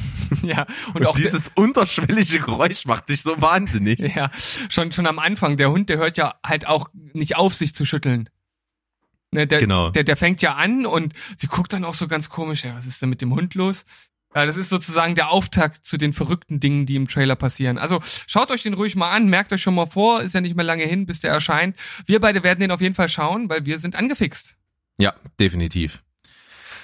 [0.42, 4.00] Ja, und, Und auch dieses unterschwellige Geräusch macht dich so wahnsinnig.
[4.16, 4.32] ja,
[4.68, 7.86] schon schon am Anfang, der Hund, der hört ja halt auch nicht auf, sich zu
[7.86, 8.30] schütteln.
[9.32, 9.92] Ne, der, Genau.
[9.92, 12.88] der, der fängt ja an und sie guckt dann auch so ganz komisch, ja, was
[12.88, 13.86] ist denn mit dem Hund los?
[14.36, 17.78] Ja, das ist sozusagen der Auftakt zu den verrückten Dingen, die im Trailer passieren.
[17.78, 20.56] Also schaut euch den ruhig mal an, merkt euch schon mal vor, ist ja nicht
[20.56, 21.78] mehr lange hin, bis der erscheint.
[22.08, 24.56] Wir beide werden den auf jeden Fall schauen, weil wir sind angefixt.
[24.98, 26.04] Ja, definitiv.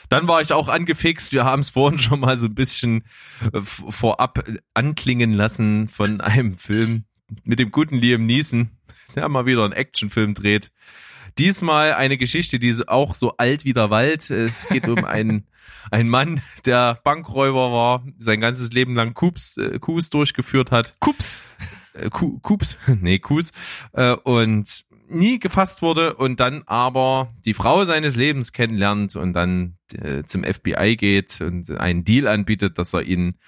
[0.09, 1.31] Dann war ich auch angefixt.
[1.33, 3.03] Wir haben es vorhin schon mal so ein bisschen
[3.53, 4.43] äh, vorab
[4.73, 7.05] anklingen lassen von einem Film
[7.43, 8.71] mit dem guten Liam Neeson,
[9.15, 10.71] der mal wieder einen Actionfilm dreht.
[11.37, 14.29] Diesmal eine Geschichte, die ist auch so alt wie der Wald.
[14.31, 15.47] Es geht um einen,
[15.91, 20.93] einen Mann, der Bankräuber war, sein ganzes Leben lang Coups, äh, Coups durchgeführt hat.
[20.99, 21.45] Kups.
[21.93, 23.51] äh, Ku- Kups, nee, Kus,
[23.93, 29.77] äh, und nie gefasst wurde und dann aber die Frau seines Lebens kennenlernt und dann
[29.93, 33.39] äh, zum FBI geht und einen Deal anbietet, dass er ihnen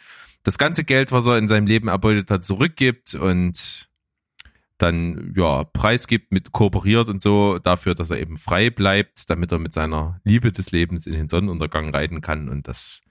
[0.43, 3.89] das ganze Geld, was er in seinem Leben erbeutet hat, zurückgibt und
[4.81, 9.59] dann ja preisgibt, mit kooperiert und so dafür, dass er eben frei bleibt, damit er
[9.59, 13.01] mit seiner Liebe des Lebens in den Sonnenuntergang reiten kann und das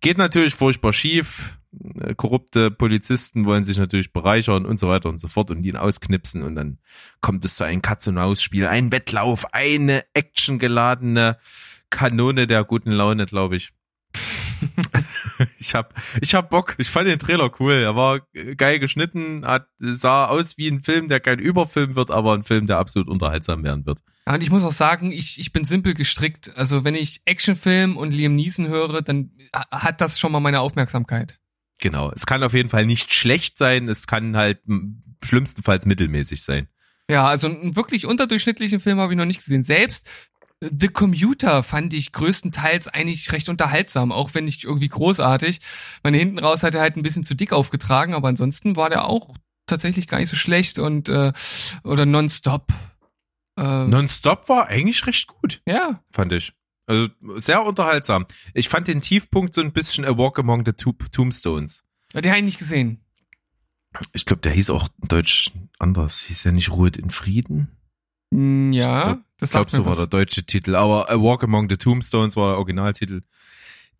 [0.00, 1.58] geht natürlich furchtbar schief.
[2.00, 5.76] Äh, Korrupte Polizisten wollen sich natürlich bereichern und so weiter und so fort und ihn
[5.76, 6.78] ausknipsen und dann
[7.20, 11.38] kommt es zu einem Katz-und-Maus-Spiel, ein Wettlauf, eine actiongeladene
[11.90, 13.72] Kanone der guten Laune, glaube ich.
[15.58, 16.74] Ich hab, ich hab Bock.
[16.78, 17.74] Ich fand den Trailer cool.
[17.74, 18.20] Er war
[18.56, 22.66] geil geschnitten, hat, sah aus wie ein Film, der kein Überfilm wird, aber ein Film,
[22.66, 23.98] der absolut unterhaltsam werden wird.
[24.26, 26.52] Ja, und ich muss auch sagen, ich, ich bin simpel gestrickt.
[26.56, 30.60] Also wenn ich Actionfilm und Liam Neeson höre, dann ha- hat das schon mal meine
[30.60, 31.38] Aufmerksamkeit.
[31.78, 32.12] Genau.
[32.14, 33.88] Es kann auf jeden Fall nicht schlecht sein.
[33.88, 34.60] Es kann halt
[35.24, 36.68] schlimmstenfalls mittelmäßig sein.
[37.10, 39.62] Ja, also einen wirklich unterdurchschnittlichen Film habe ich noch nicht gesehen.
[39.64, 40.08] Selbst
[40.60, 45.60] The Commuter fand ich größtenteils eigentlich recht unterhaltsam, auch wenn nicht irgendwie großartig.
[46.02, 49.06] Meine hinten raus hat er halt ein bisschen zu dick aufgetragen, aber ansonsten war der
[49.06, 49.34] auch
[49.66, 51.32] tatsächlich gar nicht so schlecht und äh,
[51.82, 52.72] oder Nonstop.
[53.56, 56.52] Äh, Nonstop war eigentlich recht gut, ja, fand ich.
[56.86, 58.26] Also sehr unterhaltsam.
[58.52, 61.84] Ich fand den Tiefpunkt so ein bisschen A Walk Among the To- Tombstones.
[62.14, 63.02] den habe ich nicht gesehen.
[64.12, 66.20] Ich glaube, der hieß auch in Deutsch anders.
[66.22, 67.76] Hieß ja nicht Ruhet in Frieden?
[68.32, 70.74] Hm, Ja, glaub- das mir so war der deutsche Titel.
[70.74, 73.22] Aber A Walk Among the Tombstones war der Originaltitel.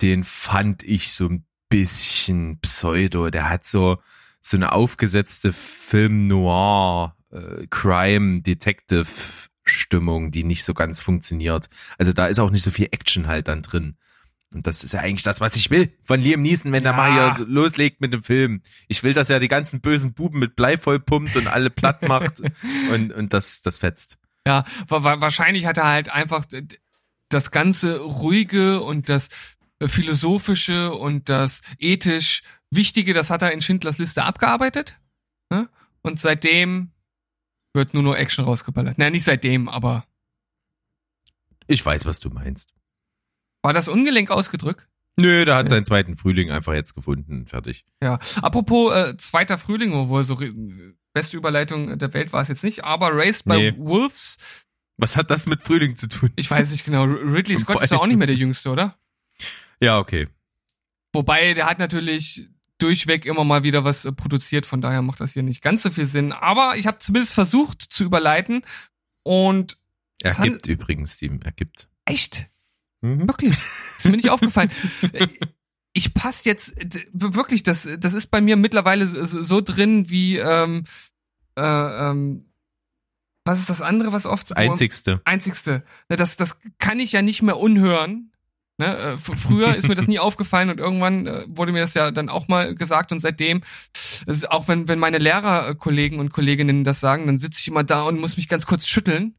[0.02, 3.30] Den fand ich so ein bisschen pseudo.
[3.30, 3.98] Der hat so,
[4.40, 9.06] so eine aufgesetzte Film Noir, äh, Crime, Detective
[9.64, 11.68] Stimmung, die nicht so ganz funktioniert.
[11.98, 13.96] Also da ist auch nicht so viel Action halt dann drin.
[14.52, 16.96] Und das ist ja eigentlich das, was ich will von Liam Neeson, wenn der Ja.
[16.96, 18.62] mal hier loslegt mit dem Film.
[18.88, 22.40] Ich will, dass er die ganzen bösen Buben mit Blei vollpumpt und alle platt macht
[22.92, 24.18] und, und das, das fetzt.
[24.47, 26.47] Ja, wa wa wahrscheinlich hat er halt einfach
[27.28, 29.28] das ganze ruhige und das
[29.80, 34.99] äh, philosophische und das ethisch Wichtige, das hat er in Schindlers Liste abgearbeitet.
[35.51, 35.68] Ne?
[36.03, 36.93] Und seitdem
[37.74, 38.97] wird nur noch Action rausgeballert.
[38.97, 40.05] Naja, nicht seitdem, aber
[41.66, 42.72] Ich weiß, was du meinst.
[43.62, 44.88] war das ungelenk ausgedrückt?
[45.16, 47.47] Nö, der hat seinen zweiten Frühling einfach jetzt gefunden.
[47.47, 47.84] Fertig.
[48.03, 48.18] Ja.
[48.41, 50.55] Apropos äh, zweiter Frühling, obwohl so re-
[51.12, 53.74] beste Überleitung der Welt war es jetzt nicht, aber Raised by Nee.
[53.78, 54.36] Wolves,
[54.96, 56.32] Was hat das mit Frühling zu tun?
[56.36, 58.96] ich weiß nicht genau, Ridley Scott ist ja auch nicht mehr der Jüngste, oder?
[59.80, 60.28] Ja, okay.
[61.12, 62.48] Wobei, der hat natürlich
[62.78, 65.90] durchweg immer mal wieder was äh, produziert, von daher macht das hier nicht ganz so
[65.90, 66.32] viel Sinn.
[66.32, 68.62] Aber ich habe zumindest versucht zu überleiten
[69.22, 69.76] und
[70.22, 71.88] Er gibt übrigens, Steven, er gibt.
[72.04, 72.46] echt,
[73.02, 73.26] Mhm.
[73.28, 73.56] wirklich,
[73.98, 74.70] ist mir nicht aufgefallen.
[75.93, 76.74] Äh, Ich passe jetzt
[77.12, 80.84] wirklich, das, das ist bei mir mittlerweile so, so drin wie ähm,
[81.57, 81.62] äh,
[82.11, 82.47] ähm,
[83.45, 85.20] was ist das andere, was oft Das Einzigste.
[85.24, 85.82] einzigste.
[86.09, 88.32] Ne, Das, das kann ich ja nicht mehr unhören.
[88.78, 92.11] Ne, äh, früher ist mir das nie aufgefallen und irgendwann äh, wurde mir das ja
[92.11, 93.62] dann auch mal gesagt und seitdem,
[94.26, 98.03] es auch wenn, wenn meine Lehrerkollegen und Kolleginnen das sagen, dann sitze ich immer da
[98.05, 99.34] und muss mich ganz kurz schütteln.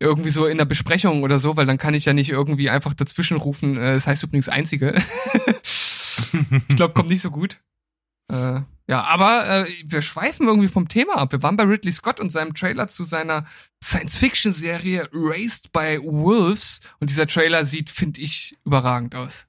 [0.00, 2.94] Irgendwie so in der Besprechung oder so, weil dann kann ich ja nicht irgendwie einfach
[2.94, 3.76] dazwischen rufen.
[3.76, 4.94] Äh, das heißt übrigens einzige.
[6.68, 7.60] ich glaube, kommt nicht so gut.
[8.30, 11.32] Äh, ja, aber äh, wir schweifen irgendwie vom Thema ab.
[11.32, 13.46] Wir waren bei Ridley Scott und seinem Trailer zu seiner
[13.82, 16.80] Science-Fiction-Serie Raised by Wolves.
[17.00, 19.46] Und dieser Trailer sieht, finde ich, überragend aus.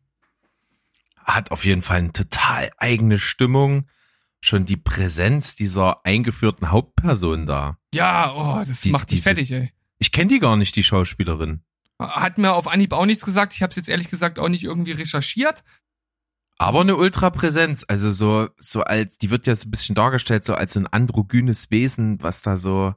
[1.24, 3.88] Hat auf jeden Fall eine total eigene Stimmung.
[4.42, 7.78] Schon die Präsenz dieser eingeführten Hauptperson da.
[7.94, 9.74] Ja, oh, das Die- macht mich diese- fertig, ey.
[10.00, 11.62] Ich kenne die gar nicht, die Schauspielerin.
[12.00, 13.54] Hat mir auf Anhieb auch nichts gesagt.
[13.54, 15.66] Ich habe es jetzt ehrlich gesagt auch nicht irgendwie recherchiert.
[16.62, 20.56] Aber eine Ultrapräsenz, also so, so als, die wird ja so ein bisschen dargestellt, so
[20.56, 22.96] als so ein androgynes Wesen, was da so,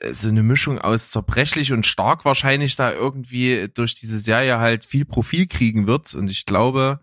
[0.00, 4.84] äh, so eine Mischung aus zerbrechlich und stark wahrscheinlich da irgendwie durch diese Serie halt
[4.84, 6.14] viel Profil kriegen wird.
[6.14, 7.00] Und ich glaube,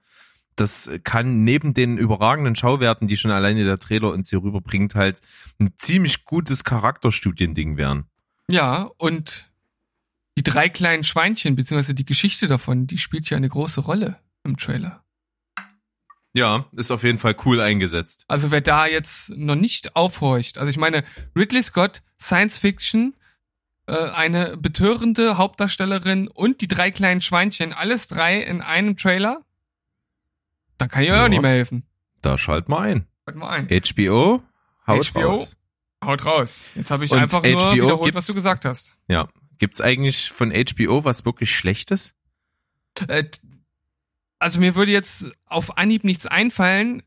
[0.55, 5.21] das kann neben den überragenden Schauwerten, die schon alleine der Trailer uns hier rüberbringt, halt
[5.59, 8.05] ein ziemlich gutes Charakterstudiending werden.
[8.47, 9.51] Ja, und
[10.37, 14.57] die drei kleinen Schweinchen, beziehungsweise die Geschichte davon, die spielt ja eine große Rolle im
[14.57, 15.01] Trailer.
[16.35, 18.25] Ja, ist auf jeden Fall cool eingesetzt.
[18.27, 21.03] Also wer da jetzt noch nicht aufhorcht, also ich meine,
[21.35, 23.15] Ridley Scott, Science Fiction,
[23.87, 29.41] äh, eine betörende Hauptdarstellerin und die drei kleinen Schweinchen, alles drei in einem Trailer,
[30.77, 31.23] dann kann ich euch Ja.
[31.23, 31.83] auch nicht mehr helfen.
[32.21, 33.07] Da schalt mal ein.
[33.25, 33.67] Halt mal ein.
[33.69, 34.43] HBO,
[34.87, 35.19] haut HBO?
[35.21, 35.55] raus.
[36.03, 36.65] Haut raus.
[36.75, 38.97] Jetzt habe ich Und einfach nur HBO wiederholt, was du gesagt hast.
[39.07, 39.29] Ja.
[39.57, 42.13] Gibt's eigentlich von HBO was wirklich Schlechtes?
[43.07, 43.23] Äh,
[44.39, 47.03] also mir würde jetzt auf Anhieb nichts einfallen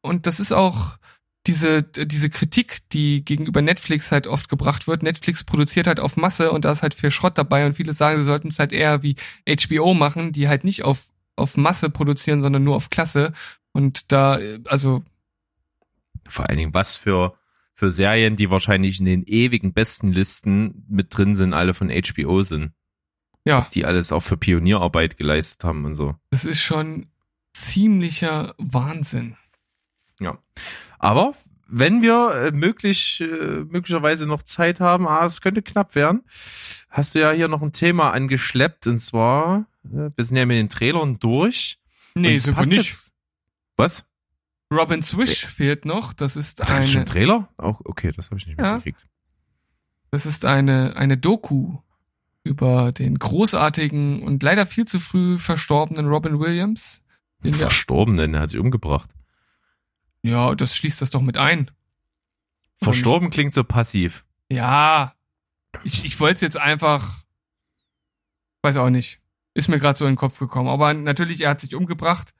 [0.00, 0.98] und das ist auch
[1.46, 5.02] diese, diese Kritik, die gegenüber Netflix halt oft gebracht wird.
[5.02, 8.18] Netflix produziert halt auf Masse und da ist halt viel Schrott dabei und viele sagen,
[8.18, 9.16] sie sollten es halt eher wie
[9.48, 13.32] HBO machen, die halt nicht auf, auf Masse produzieren, sondern nur auf Klasse.
[13.72, 15.02] Und da, also,
[16.28, 17.34] Vor allen Dingen was für,
[17.74, 22.44] für Serien, die wahrscheinlich in den ewigen besten Listen mit drin sind, alle von HBO
[22.44, 22.72] sind.
[23.44, 26.14] Ja, Was die alles auch für Pionierarbeit geleistet haben und so.
[26.30, 27.06] das ist schon
[27.54, 29.36] ziemlicher Wahnsinn.
[30.20, 30.38] Ja.
[30.98, 31.34] Aber
[31.66, 33.24] wenn wir äh, möglich, äh,
[33.64, 36.22] möglicherweise noch Zeit haben, ah, es könnte knapp werden,
[36.90, 40.56] hast du ja hier noch ein Thema angeschleppt und zwar, äh, wir sind ja mit
[40.58, 41.78] den Trailern durch.
[42.14, 42.86] Nee, sind wir nicht.
[42.86, 43.12] jetzt-
[43.76, 44.04] Was?
[44.72, 46.12] Robin Swish fehlt noch.
[46.12, 47.48] Das ist das ist schon eine, ein Trailer?
[47.58, 48.74] Auch okay, das habe ich nicht Ja.
[48.76, 49.06] mitgekriegt.
[50.10, 51.78] Das ist eine, eine Doku
[52.44, 57.02] über den großartigen und leider viel zu früh verstorbenen Robin Williams.
[57.44, 59.10] Den Verstorbenen, er hat sich umgebracht.
[60.22, 61.70] ja, das schließt das doch mit ein.
[62.80, 64.24] Verstorben klingt so passiv.
[64.50, 65.14] Ja,
[65.84, 67.22] ich, ich wollte es jetzt einfach,
[68.62, 69.20] weiß auch nicht,
[69.54, 70.68] ist mir gerade so in den Kopf gekommen.
[70.68, 72.34] Aber natürlich, er hat sich umgebracht.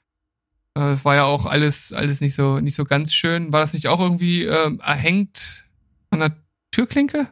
[0.74, 3.52] Äh, Es war ja auch alles, alles nicht so, nicht so ganz schön.
[3.52, 5.64] War das nicht auch irgendwie ähm, erhängt
[6.10, 6.36] an der
[6.72, 7.28] Türklinke?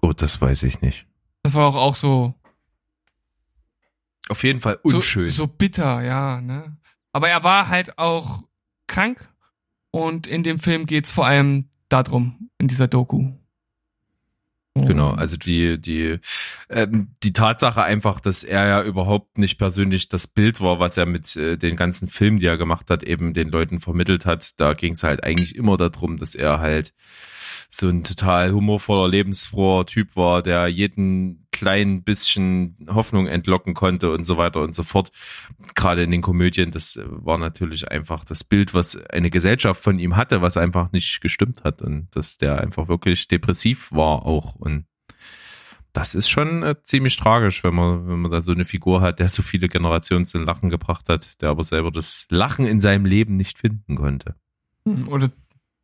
[0.00, 1.06] Oh, das weiß ich nicht.
[1.48, 2.34] Das war auch, auch so,
[4.28, 5.30] Auf jeden Fall so, unschön.
[5.30, 6.42] so bitter, ja.
[6.42, 6.76] Ne?
[7.12, 8.42] Aber er war halt auch
[8.86, 9.26] krank
[9.90, 13.32] und in dem Film geht's vor allem darum, in dieser Doku.
[14.74, 16.18] Genau, also die, die
[16.70, 21.06] ähm, die Tatsache einfach, dass er ja überhaupt nicht persönlich das Bild war, was er
[21.06, 24.60] mit äh, den ganzen Filmen, die er gemacht hat, eben den Leuten vermittelt hat.
[24.60, 26.92] Da ging es halt eigentlich immer darum, dass er halt
[27.70, 34.24] so ein total humorvoller, lebensfroher Typ war, der jeden kleinen bisschen Hoffnung entlocken konnte und
[34.24, 35.10] so weiter und so fort.
[35.74, 40.16] Gerade in den Komödien, das war natürlich einfach das Bild, was eine Gesellschaft von ihm
[40.16, 44.84] hatte, was einfach nicht gestimmt hat und dass der einfach wirklich depressiv war auch und
[45.98, 49.18] das ist schon äh, ziemlich tragisch, wenn man, wenn man da so eine Figur hat,
[49.18, 53.04] der so viele Generationen zum Lachen gebracht hat, der aber selber das Lachen in seinem
[53.04, 54.36] Leben nicht finden konnte.
[54.86, 55.32] Hm, Oder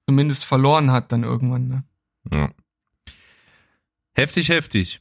[0.07, 1.67] zumindest verloren hat dann irgendwann.
[1.67, 1.85] Ne?
[2.33, 2.51] Ja.
[4.15, 5.01] Heftig, heftig.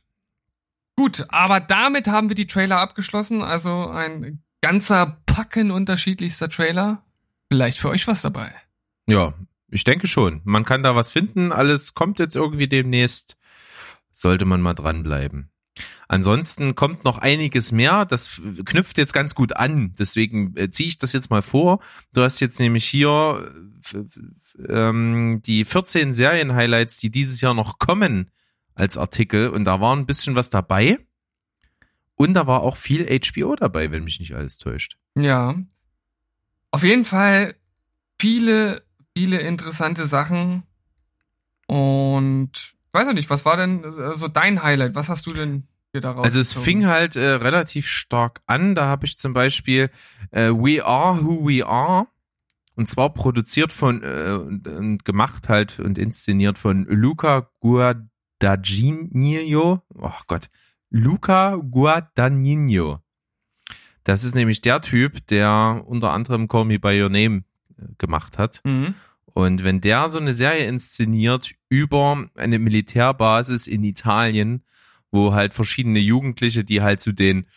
[0.96, 3.44] Gut, aber damit haben wir die Trailer abgeschlossen.
[3.44, 7.04] Also ein ganzer Packen unterschiedlichster Trailer.
[7.52, 8.52] Vielleicht für euch was dabei.
[9.08, 9.36] Ja,
[9.70, 10.42] ich denke schon.
[10.44, 11.52] Man kann da was finden.
[11.52, 13.38] Alles kommt jetzt irgendwie demnächst.
[14.14, 15.50] Sollte man mal dranbleiben.
[16.08, 18.06] Ansonsten kommt noch einiges mehr.
[18.06, 19.96] Das knüpft jetzt ganz gut an.
[19.98, 21.80] Deswegen äh, ziehe ich das jetzt mal vor.
[22.14, 23.52] Du hast jetzt nämlich hier
[23.94, 28.30] äh, ähm, die 14 Serien-Highlights, die dieses Jahr noch kommen
[28.76, 29.50] als Artikel.
[29.50, 31.00] Und da war ein bisschen was dabei.
[32.16, 34.98] Und da war auch viel HBO dabei, wenn mich nicht alles täuscht.
[35.16, 35.56] Ja.
[36.70, 37.56] Auf jeden Fall
[38.20, 38.84] viele,
[39.18, 40.64] viele interessante Sachen.
[41.66, 44.96] Und weiß noch nicht, was war denn äh, so dein Highlight?
[44.96, 46.24] Was hast du denn dir daraus?
[46.26, 48.76] Also es fing halt äh, relativ stark an.
[48.76, 49.90] Da habe ich zum Beispiel
[50.32, 52.08] äh, We Are Who We Are.
[52.76, 58.12] Und zwar produziert von äh, und, und gemacht halt und inszeniert von Luca Guadagnino.
[59.96, 60.50] Oh Gott.
[60.90, 63.00] Luca Guadagnino.
[64.04, 67.44] Das ist nämlich der Typ, der unter anderem Call Me By Your Name
[67.78, 68.62] äh, gemacht hat.
[68.64, 68.96] Mhm.
[69.34, 74.64] Und wenn der so eine Serie inszeniert über eine Militärbasis in Italien,
[75.12, 77.48] wo halt verschiedene Jugendliche, die halt zu den,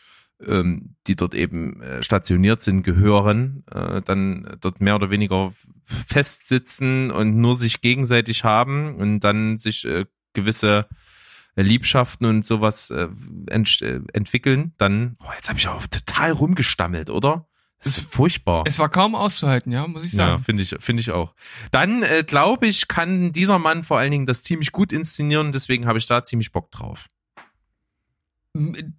[0.45, 5.53] ähm, die dort eben äh, stationiert sind, gehören, äh, dann dort mehr oder weniger
[5.85, 10.87] festsitzen und nur sich gegenseitig haben und dann sich äh, gewisse
[11.57, 13.09] Liebschaften und sowas äh,
[13.47, 17.49] ent äh, entwickeln, dann, oh, jetzt habe ich auch total rumgestammelt, oder?
[17.83, 18.65] Das ist furchtbar.
[18.67, 20.43] Es war kaum auszuhalten, ja, muss ich Ja, sagen.
[20.43, 21.35] finde ich, finde ich auch.
[21.71, 25.87] Dann äh, glaube ich, kann dieser Mann vor allen Dingen das ziemlich gut inszenieren, deswegen
[25.87, 27.07] habe ich da ziemlich Bock drauf.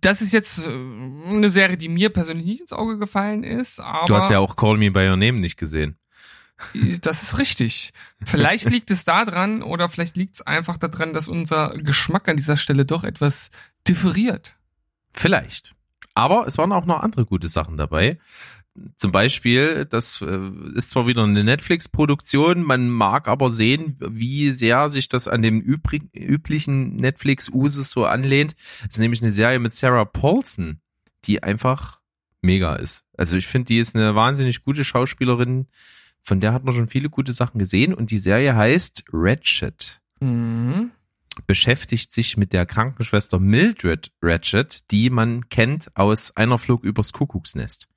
[0.01, 4.05] Das ist jetzt äh, eine Serie, die mir persönlich nicht ins Auge gefallen ist, aber
[4.05, 5.97] du hast ja auch Call Me by Your Name nicht gesehen.
[7.01, 7.91] das ist richtig.
[8.23, 12.57] Vielleicht liegt es daran oder vielleicht liegt es einfach daran, dass unser Geschmack an dieser
[12.57, 13.49] Stelle doch etwas
[13.87, 14.55] differiert.
[15.13, 15.73] Vielleicht.
[16.13, 18.17] Aber es waren auch noch andere gute Sachen dabei.
[18.95, 24.89] Zum Beispiel, das äh, ist zwar wieder eine Netflix-Produktion, man mag aber sehen, wie sehr
[24.89, 28.55] sich das an dem übrig, üblichen Netflix-Usus so anlehnt.
[28.81, 30.79] Es ist nämlich eine Serie mit Sarah Paulson,
[31.25, 32.01] die einfach
[32.41, 33.03] mega ist.
[33.17, 35.67] Also ich finde, die ist eine wahnsinnig gute Schauspielerin,
[36.21, 40.91] von der hat man schon viele gute Sachen gesehen und die Serie heißt Ratchet Mhm.
[41.45, 47.87] beschäftigt sich mit der Krankenschwester Mildred Ratchet, die man kennt aus einer Flug übers Kuckucksnest.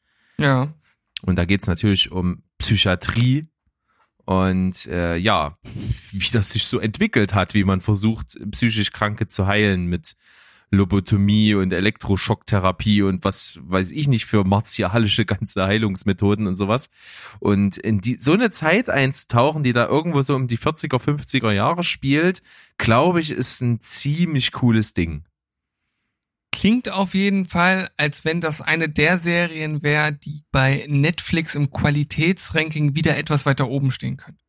[0.41, 0.74] Ja.
[1.22, 3.47] Und da geht's natürlich um Psychiatrie
[4.24, 5.59] und äh, ja,
[6.12, 10.14] wie das sich so entwickelt hat, wie man versucht, psychisch Kranke zu heilen mit
[10.70, 16.91] Lobotomie und Elektroschocktherapie und was weiß ich nicht für martialische ganze Heilungsmethoden und sowas.
[17.41, 21.51] Und in die, so eine Zeit einzutauchen, die da irgendwo so um die 40er, 50er
[21.53, 22.43] Jahre spielt,
[22.78, 25.24] glaube ich, ist ein ziemlich cooles Ding.
[26.61, 31.70] Klingt auf jeden Fall, als wenn das eine der Serien wäre, die bei Netflix im
[31.70, 34.44] Qualitätsranking wieder etwas weiter oben stehen könnte.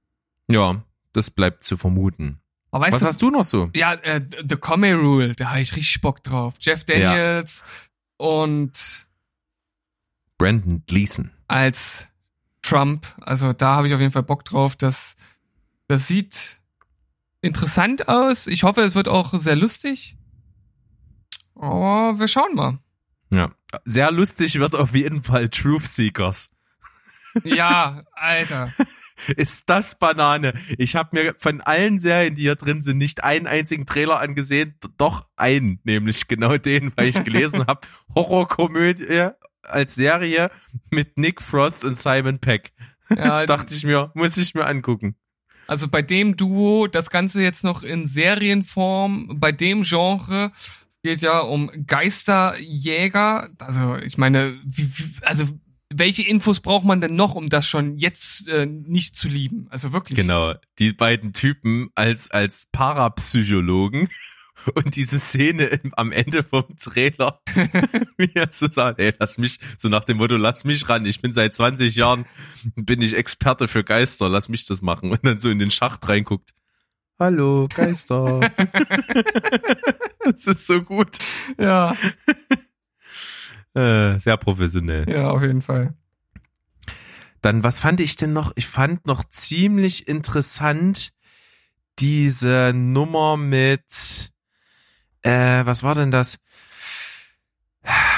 [0.49, 0.83] Ja,
[1.13, 2.41] das bleibt zu vermuten.
[2.69, 3.69] Aber weißt Was du, hast du noch so?
[3.73, 6.55] ja, äh, The Comedy Rule, da habe ich richtig Bock drauf.
[6.59, 7.63] Jeff Daniels
[8.17, 9.07] und
[10.37, 11.31] Brandon Gleason.
[11.47, 12.09] als
[12.61, 14.75] Trump, also da habe ich auf jeden Fall Bock drauf.
[14.75, 15.15] Das,
[15.87, 16.57] das sieht
[17.39, 18.47] interessant aus.
[18.47, 20.17] Ich hoffe, es wird auch sehr lustig.
[21.61, 22.79] Aber wir schauen mal.
[23.29, 23.51] Ja.
[23.85, 26.51] Sehr lustig wird auf jeden Fall Truth Seekers.
[27.43, 28.73] Ja, Alter.
[29.37, 30.53] Ist das Banane?
[30.79, 34.75] Ich habe mir von allen Serien, die hier drin sind, nicht einen einzigen Trailer angesehen,
[34.97, 37.81] doch einen, nämlich genau den, weil ich gelesen habe,
[38.15, 39.29] Horrorkomödie
[39.61, 40.49] als Serie
[40.89, 42.73] mit Nick Frost und Simon Peck.
[43.15, 45.15] Ja, Dachte ich mir, muss ich mir angucken.
[45.67, 50.51] Also bei dem Duo, das Ganze jetzt noch in Serienform, bei dem Genre,
[51.03, 53.49] geht ja um Geisterjäger.
[53.59, 55.47] Also ich meine, wie, wie, also
[55.93, 59.67] welche Infos braucht man denn noch, um das schon jetzt äh, nicht zu lieben?
[59.69, 60.15] Also wirklich.
[60.15, 64.07] Genau, die beiden Typen als als Parapsychologen
[64.75, 67.39] Und diese Szene im, am Ende vom Trailer,
[68.17, 71.21] wie er so sagt, ey, lass mich, so nach dem Motto, lass mich ran, ich
[71.21, 72.25] bin seit 20 Jahren,
[72.75, 75.11] bin ich Experte für Geister, lass mich das machen.
[75.11, 76.51] Und dann so in den Schacht reinguckt.
[77.21, 78.39] Hallo, Geister.
[80.25, 81.19] das ist so gut.
[81.59, 81.95] Ja,
[83.75, 85.07] Äh, sehr professionell.
[85.07, 85.93] ja, auf jeden Fall.
[87.43, 88.53] Dann, was fand ich denn noch?
[88.55, 91.13] Ich fand noch ziemlich interessant
[91.99, 94.33] diese Nummer mit,
[95.21, 96.39] äh, was war denn das?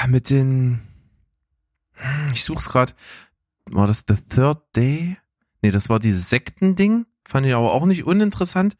[0.08, 0.80] Mit den,
[2.32, 2.94] ich such's grad.
[3.66, 5.18] War das The Third Day?
[5.60, 7.04] Nee, das war dieses Sektending.
[7.26, 8.74] Fand ich aber auch nicht uninteressant.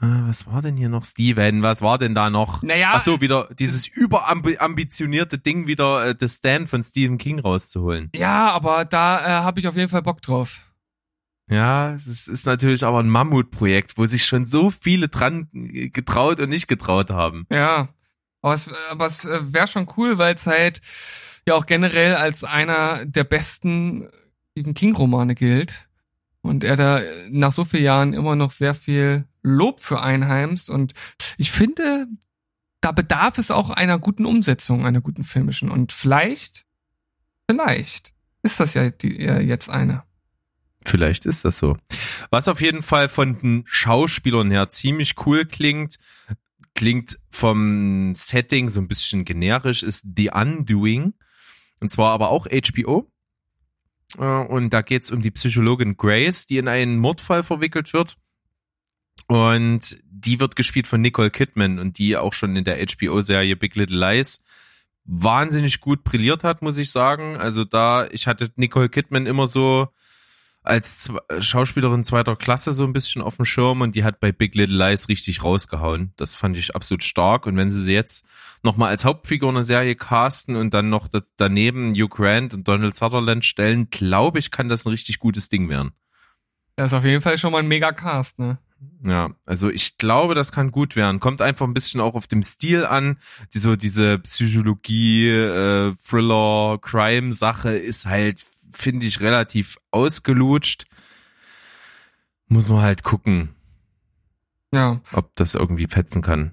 [0.00, 1.04] Äh, was war denn hier noch?
[1.04, 2.62] Steven, was war denn da noch?
[2.62, 8.10] Naja, Ach so, wieder dieses überambitionierte Ding, wieder äh, The Stand von Stephen King rauszuholen.
[8.14, 10.62] ja, aber da äh, habe ich auf jeden Fall Bock drauf.
[11.48, 16.48] Ja, es ist natürlich aber ein Mammutprojekt, wo sich schon so viele dran getraut und
[16.48, 17.46] nicht getraut haben.
[17.50, 17.88] Ja,
[18.40, 20.80] aber es, aber es wäre schon cool, weil es halt
[21.46, 24.08] ja auch generell als einer der besten
[24.52, 25.83] Stephen King-Romane gilt.
[26.44, 30.68] Und er da nach so vielen Jahren immer noch sehr viel Lob für einheimst.
[30.68, 30.92] Und
[31.38, 32.06] ich finde,
[32.82, 35.70] da bedarf es auch einer guten Umsetzung, einer guten filmischen.
[35.70, 36.66] Und vielleicht,
[37.50, 40.02] vielleicht ist das ja die, jetzt eine.
[40.84, 41.78] Vielleicht ist das so.
[42.28, 45.96] Was auf jeden Fall von den Schauspielern her ziemlich cool klingt,
[46.74, 51.14] klingt vom Setting so ein bisschen generisch, ist The Undoing.
[51.80, 53.10] Und zwar aber auch HBO.
[54.18, 58.16] Äh, Und da geht's um die Psychologin Grace, die in einen Mordfall verwickelt wird.
[59.26, 63.76] Und die wird gespielt von Nicole Kidman und die auch schon in der HBO-Serie Big
[63.76, 64.42] Little Lies
[65.04, 67.36] wahnsinnig gut brilliert hat, muss ich sagen.
[67.36, 69.88] Also da, ich hatte Nicole Kidman immer so
[70.64, 74.32] als Zwe- Schauspielerin zweiter Klasse so ein bisschen auf dem Schirm und die hat bei
[74.32, 76.12] Big Little Lies richtig rausgehauen.
[76.16, 77.46] Das fand ich absolut stark.
[77.46, 78.26] Und wenn sie sie jetzt
[78.62, 82.66] nochmal als Hauptfigur in einer Serie casten und dann noch da- daneben Hugh Grant und
[82.66, 85.92] Donald Sutherland stellen, glaube ich, kann das ein richtig gutes Ding werden.
[86.76, 88.58] Das ist auf jeden Fall schon mal ein mega Cast, ne?
[89.06, 91.20] Ja, also ich glaube, das kann gut werden.
[91.20, 93.18] Kommt einfach ein bisschen auch auf dem Stil an.
[93.52, 98.44] Die, so diese Psychologie, äh, Thriller, Crime-Sache ist halt,
[98.76, 100.84] finde ich, relativ ausgelutscht.
[102.48, 103.54] Muss man halt gucken,
[104.74, 105.00] Ja.
[105.12, 106.52] ob das irgendwie fetzen kann.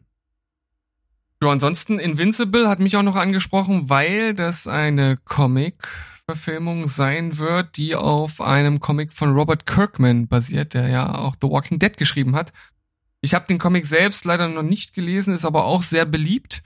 [1.44, 7.96] Ja, ansonsten Invincible hat mich auch noch angesprochen, weil das eine Comic-Verfilmung sein wird, die
[7.96, 12.54] auf einem Comic von Robert Kirkman basiert, der ja auch The Walking Dead geschrieben hat.
[13.22, 16.62] Ich habe den Comic selbst leider noch nicht gelesen, ist aber auch sehr beliebt.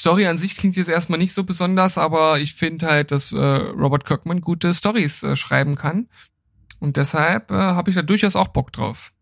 [0.00, 3.36] Story an sich klingt jetzt erstmal nicht so besonders, aber ich finde halt, dass äh,
[3.38, 6.08] Robert Kirkman gute Stories äh, schreiben kann.
[6.80, 9.12] Und deshalb äh, habe ich da durchaus auch Bock drauf.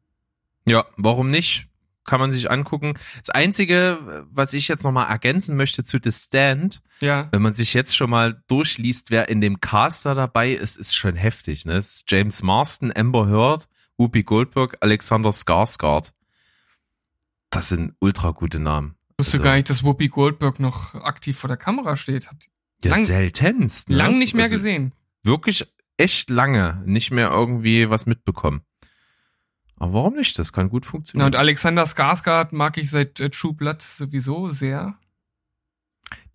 [0.66, 1.66] Ja, warum nicht?
[2.04, 2.94] Kann man sich angucken.
[3.18, 7.28] Das Einzige, was ich jetzt nochmal ergänzen möchte zu The Stand, Ja.
[7.32, 11.16] wenn man sich jetzt schon mal durchliest, wer in dem Caster dabei ist, ist schon
[11.16, 11.66] heftig.
[11.66, 11.74] Ne?
[11.74, 13.68] Es ist James Marston, Amber Heard,
[13.98, 16.12] Whoopi Goldberg, Alexander Skarsgård.
[17.50, 18.94] Das sind ultra gute Namen.
[19.20, 22.28] Ich wusste Also- gar nicht, dass Whoopi Goldberg noch aktiv vor der Kamera steht.
[22.28, 22.48] Habt
[22.82, 23.90] Ja, Lang- seltenst.
[23.90, 23.96] Ne?
[23.96, 24.92] Lang nicht mehr Also gesehen.
[25.24, 25.66] Wirklich
[25.96, 28.62] echt lange nicht mehr irgendwie was mitbekommen.
[29.76, 30.38] Aber warum nicht?
[30.38, 31.26] Das kann gut Ja, funktionieren.
[31.26, 34.96] und Alexander Skarsgård mag ich seit äh, True Blood sowieso sehr.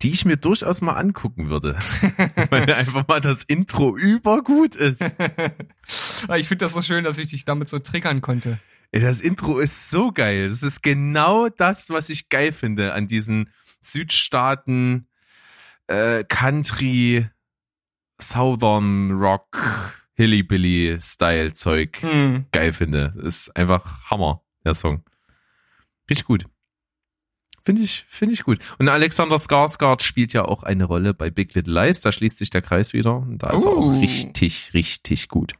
[0.02, 1.76] die ich mir durchaus mal angucken würde.
[2.50, 5.02] Weil einfach mal das Intro übergut ist.
[6.24, 8.58] Aber ich finde das so schön, dass ich dich damit so triggern konnte.
[9.00, 10.48] Das Intro ist so geil.
[10.48, 15.08] Das ist genau das, was ich geil finde an diesen Südstaaten
[15.88, 17.26] äh, Country
[18.20, 22.46] Southern Rock Hillybilly Style Zeug Hm.
[22.52, 23.12] geil finde.
[23.16, 25.02] Das ist einfach Hammer, der Song.
[26.08, 26.46] Richtig gut.
[27.64, 28.60] Finde ich, finde ich gut.
[28.78, 32.00] Und Alexander Skarsgård spielt ja auch eine Rolle bei Big Little Lies.
[32.00, 33.16] Da schließt sich der Kreis wieder.
[33.16, 34.00] Und da ist er auch Uh.
[34.00, 35.54] richtig, richtig gut.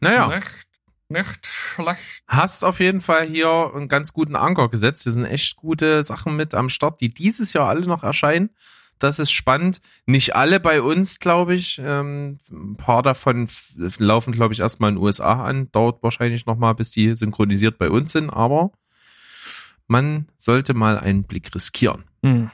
[0.00, 0.28] Naja.
[0.28, 0.66] Nicht,
[1.08, 2.22] nicht schlecht.
[2.26, 5.04] hast auf jeden Fall hier einen ganz guten Anker gesetzt.
[5.04, 8.50] Hier sind echt gute Sachen mit am Start, die dieses Jahr alle noch erscheinen.
[8.98, 9.80] Das ist spannend.
[10.06, 11.80] Nicht alle bei uns, glaube ich.
[11.84, 13.48] Ähm, ein paar davon
[13.98, 15.70] laufen, glaube ich, erstmal in den USA an.
[15.70, 18.30] Dauert wahrscheinlich noch mal, bis die synchronisiert bei uns sind.
[18.30, 18.72] Aber
[19.86, 22.04] man sollte mal einen Blick riskieren.
[22.22, 22.50] Hm.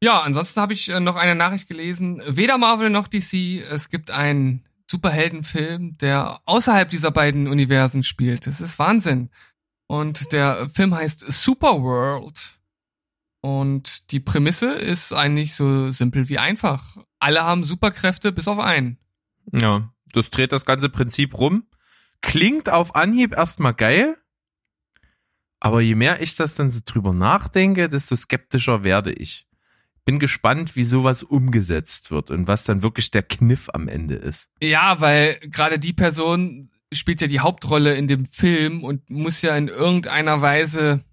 [0.00, 2.22] Ja, ansonsten habe ich äh, noch eine Nachricht gelesen.
[2.26, 3.62] Weder Marvel noch DC.
[3.70, 8.46] Es gibt einen Superheldenfilm, der außerhalb dieser beiden Universen spielt.
[8.46, 9.30] Das ist Wahnsinn.
[9.86, 12.58] Und der Film heißt Superworld.
[13.40, 16.96] Und die Prämisse ist eigentlich so simpel wie einfach.
[17.18, 18.98] Alle haben Superkräfte bis auf einen.
[19.52, 21.66] Ja, das dreht das ganze Prinzip rum.
[22.20, 24.16] Klingt auf Anhieb erstmal geil.
[25.60, 29.47] Aber je mehr ich das dann so drüber nachdenke, desto skeptischer werde ich.
[30.08, 34.48] Bin gespannt, wie sowas umgesetzt wird und was dann wirklich der Kniff am Ende ist.
[34.58, 39.54] Ja, weil gerade die Person spielt ja die Hauptrolle in dem Film und muss ja
[39.54, 41.04] in irgendeiner Weise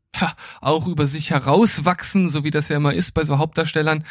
[0.62, 4.06] auch über sich herauswachsen, so wie das ja immer ist bei so Hauptdarstellern.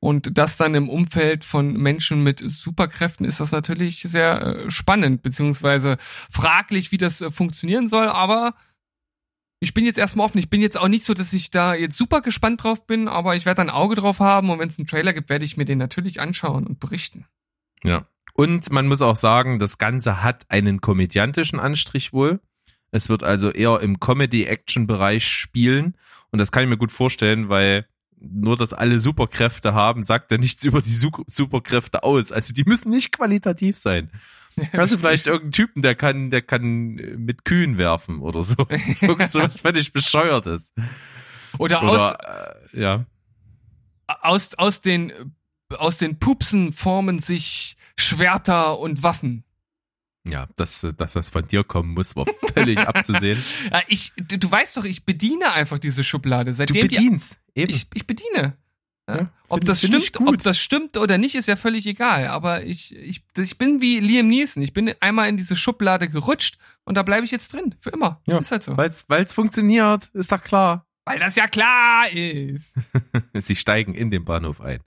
[0.00, 5.22] Und das dann im Umfeld von Menschen mit Superkräften ist das natürlich sehr äh, spannend,
[5.22, 5.96] beziehungsweise
[6.30, 8.54] fraglich, wie das äh, funktionieren soll, aber
[9.58, 10.38] ich bin jetzt erstmal offen.
[10.38, 13.36] Ich bin jetzt auch nicht so, dass ich da jetzt super gespannt drauf bin, aber
[13.36, 15.64] ich werde ein Auge drauf haben und wenn es einen Trailer gibt, werde ich mir
[15.64, 17.26] den natürlich anschauen und berichten.
[17.82, 18.06] Ja.
[18.34, 22.40] Und man muss auch sagen, das Ganze hat einen komödiantischen Anstrich wohl.
[22.90, 25.96] Es wird also eher im Comedy-Action-Bereich spielen.
[26.30, 27.86] Und das kann ich mir gut vorstellen, weil
[28.18, 32.30] nur, dass alle Superkräfte haben, sagt ja nichts über die Su Superkräfte aus.
[32.30, 34.10] Also die müssen nicht qualitativ sein.
[34.72, 38.66] Hast du vielleicht irgendeinen Typen, der kann, der kann mit Kühen werfen oder so.
[39.00, 40.72] Irgend sowas völlig bescheuertes.
[41.58, 43.04] Oder, aus, Oder, äh, ja.
[44.06, 45.12] aus, aus den,
[45.70, 49.44] aus den Pupsen formen sich Schwerter und Waffen.
[50.28, 53.40] Ja, dass, dass das von dir kommen muss, war völlig abzusehen.
[53.70, 56.50] Ja, ich, du, du weißt doch, ich bediene einfach diese Schublade.
[56.50, 57.38] Du Seitdem die, bedienst.
[57.54, 57.70] Eben.
[57.70, 58.56] ich, ich bediene.
[59.08, 59.16] Ja.
[59.16, 62.26] Ja, ob das stimmt, ob das stimmt oder nicht, ist ja völlig egal.
[62.26, 64.62] Aber ich, ich, ich bin wie Liam Neeson.
[64.62, 67.74] Ich bin einmal in diese Schublade gerutscht und da bleibe ich jetzt drin.
[67.78, 68.20] Für immer.
[68.26, 68.38] Ja.
[68.38, 68.76] Ist halt so.
[68.76, 70.86] Weil's, weil's funktioniert, ist doch klar.
[71.04, 72.80] Weil das ja klar ist.
[73.34, 74.80] Sie steigen in den Bahnhof ein.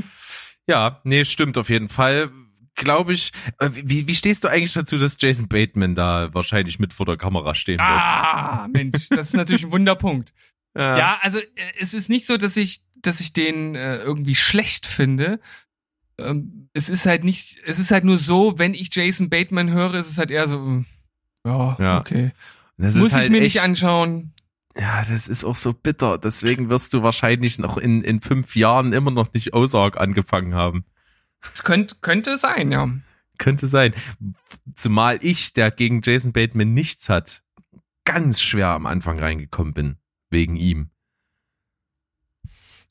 [0.68, 2.30] ja, nee, stimmt auf jeden Fall.
[2.76, 3.32] Glaube ich.
[3.58, 7.16] Äh, Wie, wie stehst du eigentlich dazu, dass Jason Bateman da wahrscheinlich mit vor der
[7.16, 7.88] Kamera stehen wird?
[7.88, 10.32] Ah, Mensch, das ist natürlich ein Wunderpunkt.
[10.76, 10.96] Ja.
[10.96, 11.46] Ja, also äh,
[11.80, 15.40] es ist nicht so, dass ich, dass ich den äh, irgendwie schlecht finde.
[16.18, 19.94] Ähm, es ist halt nicht, es ist halt nur so, wenn ich Jason Bateman höre,
[19.94, 20.86] ist es halt eher so, mm,
[21.46, 21.98] ja, Ja.
[22.00, 22.32] okay.
[22.76, 24.32] das Muss ist halt ich mir nicht anschauen.
[24.76, 26.16] Ja, das ist auch so bitter.
[26.18, 30.84] Deswegen wirst du wahrscheinlich noch in, in fünf Jahren immer noch nicht Ozark angefangen haben.
[31.52, 32.88] Es könnte, könnte sein, ja.
[33.38, 33.94] Könnte sein.
[34.76, 37.42] Zumal ich, der gegen Jason Bateman nichts hat,
[38.04, 39.96] ganz schwer am Anfang reingekommen bin.
[40.30, 40.90] Wegen ihm.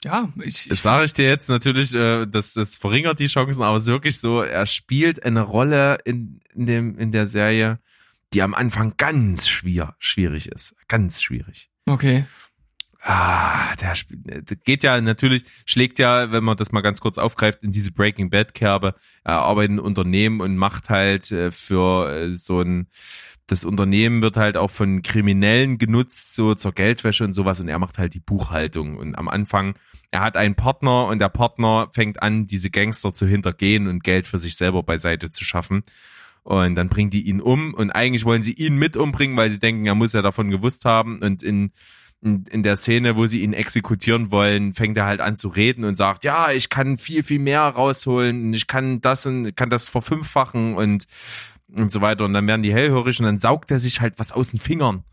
[0.03, 3.63] Ja, ich, Das ich sage ich dir jetzt natürlich, äh, das, das verringert die Chancen,
[3.63, 7.79] aber es ist wirklich so, er spielt eine Rolle in, in, dem, in der Serie,
[8.33, 10.75] die am Anfang ganz schwer, schwierig ist.
[10.87, 11.69] Ganz schwierig.
[11.85, 12.25] okay.
[13.01, 13.95] Ah, der
[14.43, 17.93] das geht ja natürlich, schlägt ja, wenn man das mal ganz kurz aufgreift, in diese
[17.93, 18.93] Breaking Bad Kerbe.
[19.23, 22.87] Er arbeitet in Unternehmen und macht halt äh, für äh, so ein,
[23.51, 27.59] das Unternehmen wird halt auch von Kriminellen genutzt, so zur Geldwäsche und sowas.
[27.59, 28.97] Und er macht halt die Buchhaltung.
[28.97, 29.75] Und am Anfang,
[30.11, 34.27] er hat einen Partner und der Partner fängt an, diese Gangster zu hintergehen und Geld
[34.27, 35.83] für sich selber beiseite zu schaffen.
[36.43, 37.73] Und dann bringen die ihn um.
[37.73, 40.85] Und eigentlich wollen sie ihn mit umbringen, weil sie denken, er muss ja davon gewusst
[40.85, 41.19] haben.
[41.19, 41.71] Und in
[42.21, 45.85] in, in der Szene, wo sie ihn exekutieren wollen, fängt er halt an zu reden
[45.85, 48.53] und sagt, ja, ich kann viel, viel mehr rausholen.
[48.53, 50.75] Ich kann das und kann das verfünffachen.
[50.75, 51.05] Und,
[51.73, 52.25] und so weiter.
[52.25, 55.03] Und dann werden die hellhörig und dann saugt er sich halt was aus den Fingern.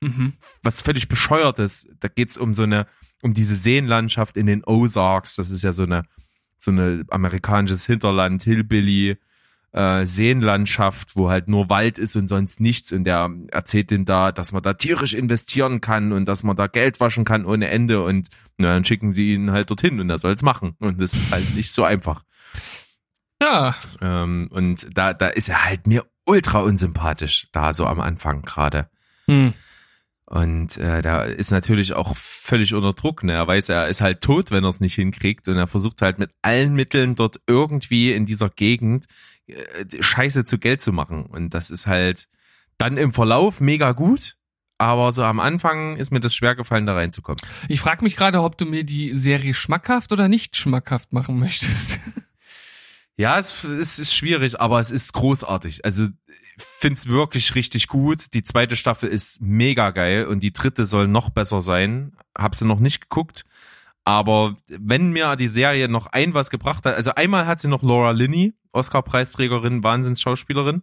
[0.00, 0.32] Mhm.
[0.62, 1.88] Was völlig bescheuertes.
[2.00, 2.86] Da geht's um so eine,
[3.22, 5.36] um diese Seenlandschaft in den Ozarks.
[5.36, 6.04] Das ist ja so eine,
[6.58, 9.16] so eine amerikanisches Hinterland, Hillbilly,
[9.72, 12.92] äh, Seenlandschaft, wo halt nur Wald ist und sonst nichts.
[12.92, 16.66] Und der erzählt den da, dass man da tierisch investieren kann und dass man da
[16.66, 18.02] Geld waschen kann ohne Ende.
[18.02, 20.74] Und na, dann schicken sie ihn halt dorthin und er soll's machen.
[20.78, 22.24] Und das ist halt nicht so einfach.
[23.52, 28.42] Ja, Ähm, und da, da ist er halt mir ultra unsympathisch, da so am Anfang
[28.42, 28.88] gerade.
[29.26, 29.52] hm.
[30.24, 33.22] Und äh, da ist natürlich auch völlig unter Druck.
[33.22, 33.34] Ne?
[33.34, 35.46] Er weiß, er ist halt tot, wenn er es nicht hinkriegt.
[35.46, 39.04] Und er versucht halt mit allen Mitteln dort irgendwie in dieser Gegend
[39.46, 39.54] äh,
[40.00, 41.26] Scheiße zu Geld zu machen.
[41.26, 42.28] Und das ist halt
[42.78, 44.36] dann im Verlauf mega gut.
[44.78, 47.38] Aber so am Anfang ist mir das schwer gefallen, da reinzukommen.
[47.68, 52.00] ich frage mich gerade, ob du mir die Serie schmackhaft oder nicht schmackhaft machen möchtest.
[53.16, 55.84] Ja, es, es ist schwierig, aber es ist großartig.
[55.84, 56.08] Also
[56.56, 58.34] find's wirklich richtig gut.
[58.34, 62.12] Die zweite Staffel ist mega geil und die dritte soll noch besser sein.
[62.36, 63.44] Hab sie noch nicht geguckt.
[64.04, 67.82] Aber wenn mir die Serie noch ein was gebracht hat, also einmal hat sie noch
[67.82, 70.82] Laura Linney, Oscar-Preisträgerin, Wahnsinnsschauspielerin.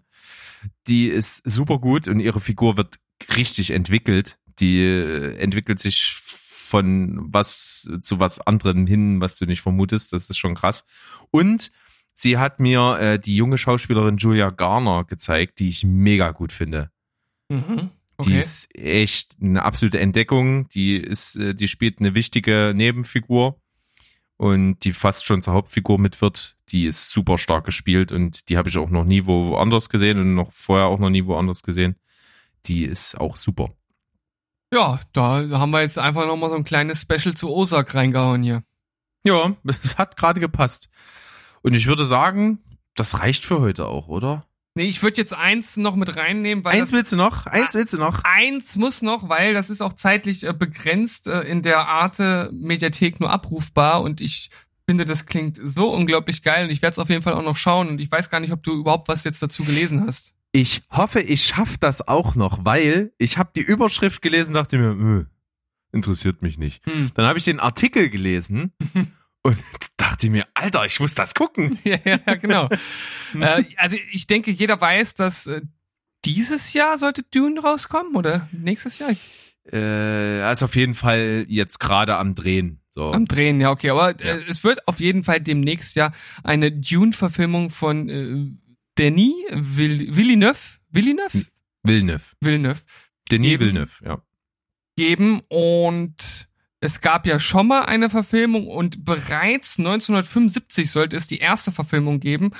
[0.88, 2.96] Die ist super gut und ihre Figur wird
[3.36, 4.38] richtig entwickelt.
[4.60, 10.14] Die äh, entwickelt sich von was zu was anderem hin, was du nicht vermutest.
[10.14, 10.86] Das ist schon krass.
[11.32, 11.72] Und
[12.20, 16.92] sie hat mir äh, die junge Schauspielerin Julia Garner gezeigt, die ich mega gut finde.
[17.50, 17.92] Mhm.
[18.22, 18.40] Die Okay.
[18.40, 20.68] ist echt eine absolute Entdeckung.
[20.70, 23.62] Die ist, äh, die spielt eine wichtige Nebenfigur
[24.36, 26.58] und die fast schon zur Hauptfigur mit wird.
[26.70, 30.36] Die ist super stark gespielt und die habe ich auch noch nie woanders gesehen und
[30.36, 31.96] noch vorher auch noch nie woanders gesehen.
[32.66, 33.70] Die ist auch super.
[34.74, 38.64] Ja, da haben wir jetzt einfach nochmal so ein kleines Special zu Osak reingehauen hier.
[39.24, 40.90] Ja, es hat gerade gepasst.
[41.62, 42.60] Und ich würde sagen,
[42.96, 44.46] das reicht für heute auch, oder?
[44.76, 47.46] Nee, ich würde jetzt eins noch mit reinnehmen, weil Eins das, willst du noch?
[47.48, 48.24] Eins willst du noch?
[48.24, 53.20] eins muss noch, weil das ist auch zeitlich äh, begrenzt äh, in der Arte Mediathek
[53.20, 54.50] nur abrufbar und ich
[54.86, 57.58] finde, das klingt so unglaublich geil und ich werde es auf jeden Fall auch noch
[57.58, 60.34] schauen und ich weiß gar nicht, ob du überhaupt was jetzt dazu gelesen hast.
[60.52, 65.20] Ich hoffe, ich schaff das auch noch, weil ich habe die Überschrift gelesen, dachte mir,
[65.20, 65.26] äh,
[65.92, 66.86] interessiert mich nicht.
[66.86, 67.12] Hm.
[67.14, 68.72] Dann habe ich den Artikel gelesen
[69.44, 69.58] und
[69.98, 71.78] dachte mir, Alter, ich muss das gucken.
[71.84, 72.70] ja, ja, genau.
[73.40, 75.62] äh, also ich denke, jeder weiß, dass äh,
[76.26, 79.12] dieses Jahr sollte Dune rauskommen oder nächstes Jahr?
[79.72, 82.82] Äh, ist auf jeden Fall jetzt gerade am Drehen.
[82.90, 83.14] So.
[83.14, 83.92] Am Drehen, ja, okay.
[83.92, 84.36] Aber Ja.
[84.36, 86.12] äh, es wird auf jeden Fall demnächst ja
[86.44, 88.52] eine Dune-Verfilmung von äh,
[88.98, 91.46] Denis Vill Villeneuve, Villeneuve?
[91.84, 92.24] Villeneuve.
[92.42, 92.82] Villeneuve
[93.32, 93.62] Denis Eben.
[93.62, 94.22] Villeneuve, ja.
[94.98, 96.49] geben und
[96.82, 102.20] es gab ja schon mal eine Verfilmung und bereits 1975 sollte es die erste Verfilmung
[102.20, 102.52] geben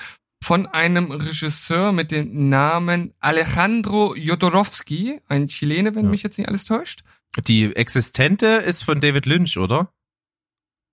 [0.44, 6.10] von einem Regisseur mit dem Namen Alejandro Jodorowsky, ein Chilene, wenn Ja.
[6.12, 7.04] mich jetzt nicht alles täuscht.
[7.48, 9.92] Die Existente ist von David Lynch, oder?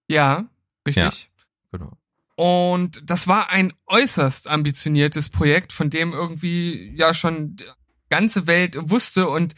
[0.09, 0.49] Ja,
[0.87, 1.31] richtig.
[1.73, 1.97] Genau.
[2.37, 7.65] Und das war ein äußerst ambitioniertes Projekt, von dem irgendwie ja schon die
[8.11, 9.55] ganze Welt wusste und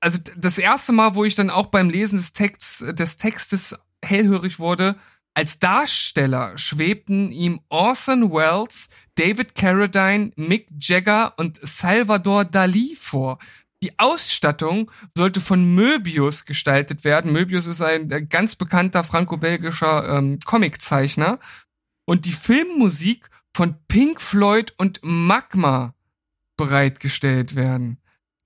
[0.00, 4.58] also das erste Mal, wo ich dann auch beim Lesen des Texts, des Textes hellhörig
[4.58, 4.96] wurde,
[5.36, 13.38] als Darsteller schwebten ihm Orson Welles, David Carradine, Mick Jagger und Salvador Dali vor.
[13.82, 17.32] Die Ausstattung sollte von Möbius gestaltet werden.
[17.32, 21.38] Möbius ist ein äh, ganz bekannter franco-belgischer ähm, Comiczeichner.
[22.06, 25.94] Und die Filmmusik von Pink Floyd und Magma
[26.56, 27.98] bereitgestellt werden.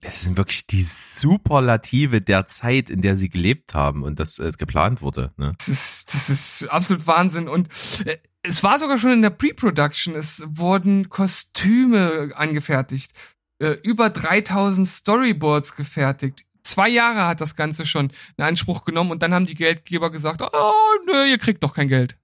[0.03, 4.51] Das sind wirklich die Superlative der Zeit, in der sie gelebt haben und das äh,
[4.57, 5.33] geplant wurde.
[5.37, 5.55] Ne?
[5.59, 7.49] Das ist, das ist absolut Wahnsinn.
[7.49, 7.69] Und
[8.07, 10.15] äh, es war sogar schon in der Pre-Production.
[10.15, 13.13] Es wurden Kostüme angefertigt.
[13.59, 16.47] Äh, über 3000 Storyboards gefertigt.
[16.63, 20.41] Zwei Jahre hat das Ganze schon in Anspruch genommen und dann haben die Geldgeber gesagt,
[20.41, 20.73] oh,
[21.07, 22.17] nö, ihr kriegt doch kein Geld.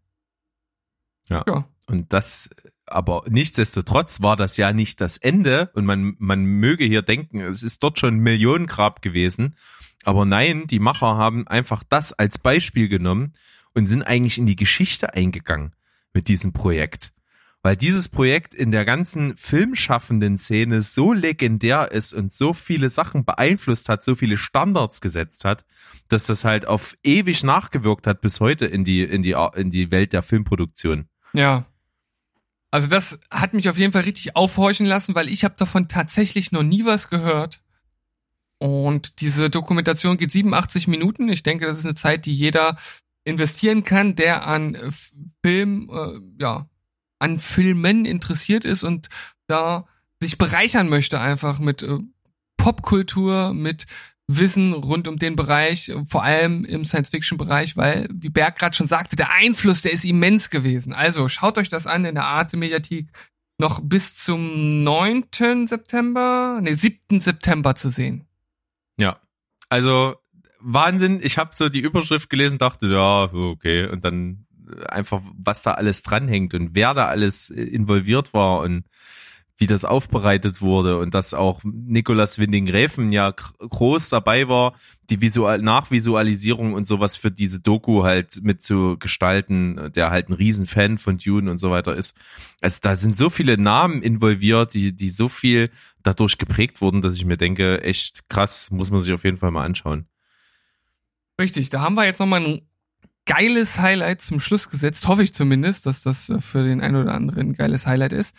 [1.28, 1.44] Ja.
[1.46, 1.68] Ja.
[1.88, 2.48] Und das,
[2.86, 7.62] aber nichtsdestotrotz war das ja nicht das Ende und man, man möge hier denken, es
[7.62, 9.56] ist dort schon ein Millionengrab gewesen.
[10.04, 13.32] Aber nein, die Macher haben einfach das als Beispiel genommen
[13.74, 15.74] und sind eigentlich in die Geschichte eingegangen
[16.14, 17.12] mit diesem Projekt.
[17.62, 23.24] Weil dieses Projekt in der ganzen filmschaffenden Szene so legendär ist und so viele Sachen
[23.24, 25.64] beeinflusst hat, so viele Standards gesetzt hat,
[26.06, 29.90] dass das halt auf ewig nachgewirkt hat bis heute in die, in die, in die
[29.90, 31.08] Welt der Filmproduktion.
[31.32, 31.66] Ja.
[32.76, 36.52] Also das hat mich auf jeden Fall richtig aufhorchen lassen, weil ich habe davon tatsächlich
[36.52, 37.62] noch nie was gehört.
[38.58, 41.30] Und diese Dokumentation geht 87 Minuten.
[41.30, 42.76] Ich denke, das ist eine Zeit, die jeder
[43.24, 44.90] investieren kann, der an äh,
[45.42, 46.68] Film, äh, ja,
[47.18, 49.08] an Filmen interessiert ist und
[49.46, 49.86] da
[50.20, 52.00] sich bereichern möchte einfach mit äh,
[52.58, 53.86] Popkultur, mit
[54.28, 58.86] Wissen rund um den Bereich, äh, vor allem im Science-Fiction-Bereich, weil, wie Berg gerade schon
[58.86, 60.92] sagte, der Einfluss, der ist immens gewesen.
[60.92, 63.06] Also schaut euch das an in der Arte-Mediathek
[63.58, 65.66] noch bis zum 9.
[65.66, 67.20] September, nee, 7.
[67.20, 68.26] September zu sehen.
[68.98, 69.18] Ja.
[69.68, 70.16] Also
[70.60, 71.20] Wahnsinn.
[71.22, 73.86] Ich habe so die Überschrift gelesen, dachte, ja, okay.
[73.86, 74.46] Und dann
[74.88, 78.84] einfach, was da alles dranhängt und wer da alles äh, involviert war und
[79.58, 84.74] wie das aufbereitet wurde und dass auch Nicolas Winding-Refn ja gr- groß dabei war,
[85.08, 90.34] die Visual Nachvisualisierung und sowas für diese Doku halt mit zu gestalten, der halt ein
[90.34, 92.16] Riesenfan von Dune und so weiter ist.
[92.60, 95.70] Also da sind so viele Namen involviert, die, die so viel
[96.02, 99.52] dadurch geprägt wurden, dass ich mir denke, echt krass, muss man sich auf jeden Fall
[99.52, 100.06] mal anschauen.
[101.40, 102.60] Richtig, da haben wir jetzt nochmal ein
[103.24, 107.14] geiles Highlight zum Schluss gesetzt, hoffe ich zumindest, dass das äh, für den einen oder
[107.14, 108.36] anderen ein geiles Highlight ist.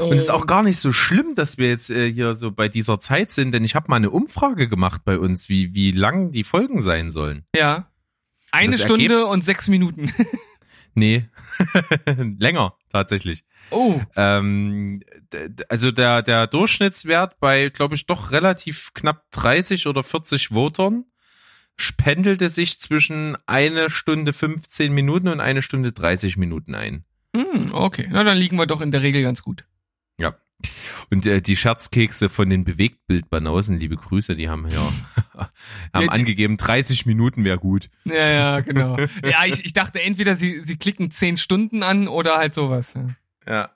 [0.00, 2.68] Und es ist auch gar nicht so schlimm, dass wir jetzt äh, hier so bei
[2.68, 6.32] dieser Zeit sind, denn ich habe mal eine Umfrage gemacht bei uns, wie, wie lang
[6.32, 7.44] die Folgen sein sollen.
[7.54, 7.90] Ja.
[8.50, 10.10] Eine Stunde und sechs Minuten.
[10.98, 11.28] Nee,
[12.38, 13.44] länger tatsächlich.
[13.70, 15.02] Oh, Ähm,
[15.68, 21.04] also der, der Durchschnittswert bei, glaube ich, doch relativ knapp 30 oder 40 Votern
[21.98, 27.04] pendelte sich zwischen eine Stunde 15 Minuten und eine Stunde 30 Minuten ein.
[27.36, 28.08] hm, okay.
[28.10, 29.66] Na, dann liegen wir doch in der Regel ganz gut.
[30.18, 30.36] Ja.
[31.10, 34.92] Und äh, die Scherzkekse von den Bewegtbildbanausen, liebe Grüße, die haben ja
[35.92, 37.90] haben angegeben, 30 Minuten wäre gut.
[38.04, 38.96] Ja, ja, genau.
[39.24, 42.94] ja, ich, ich dachte entweder sie, sie klicken zehn Stunden an oder halt sowas.
[42.94, 43.08] Ja.
[43.46, 43.70] Ja.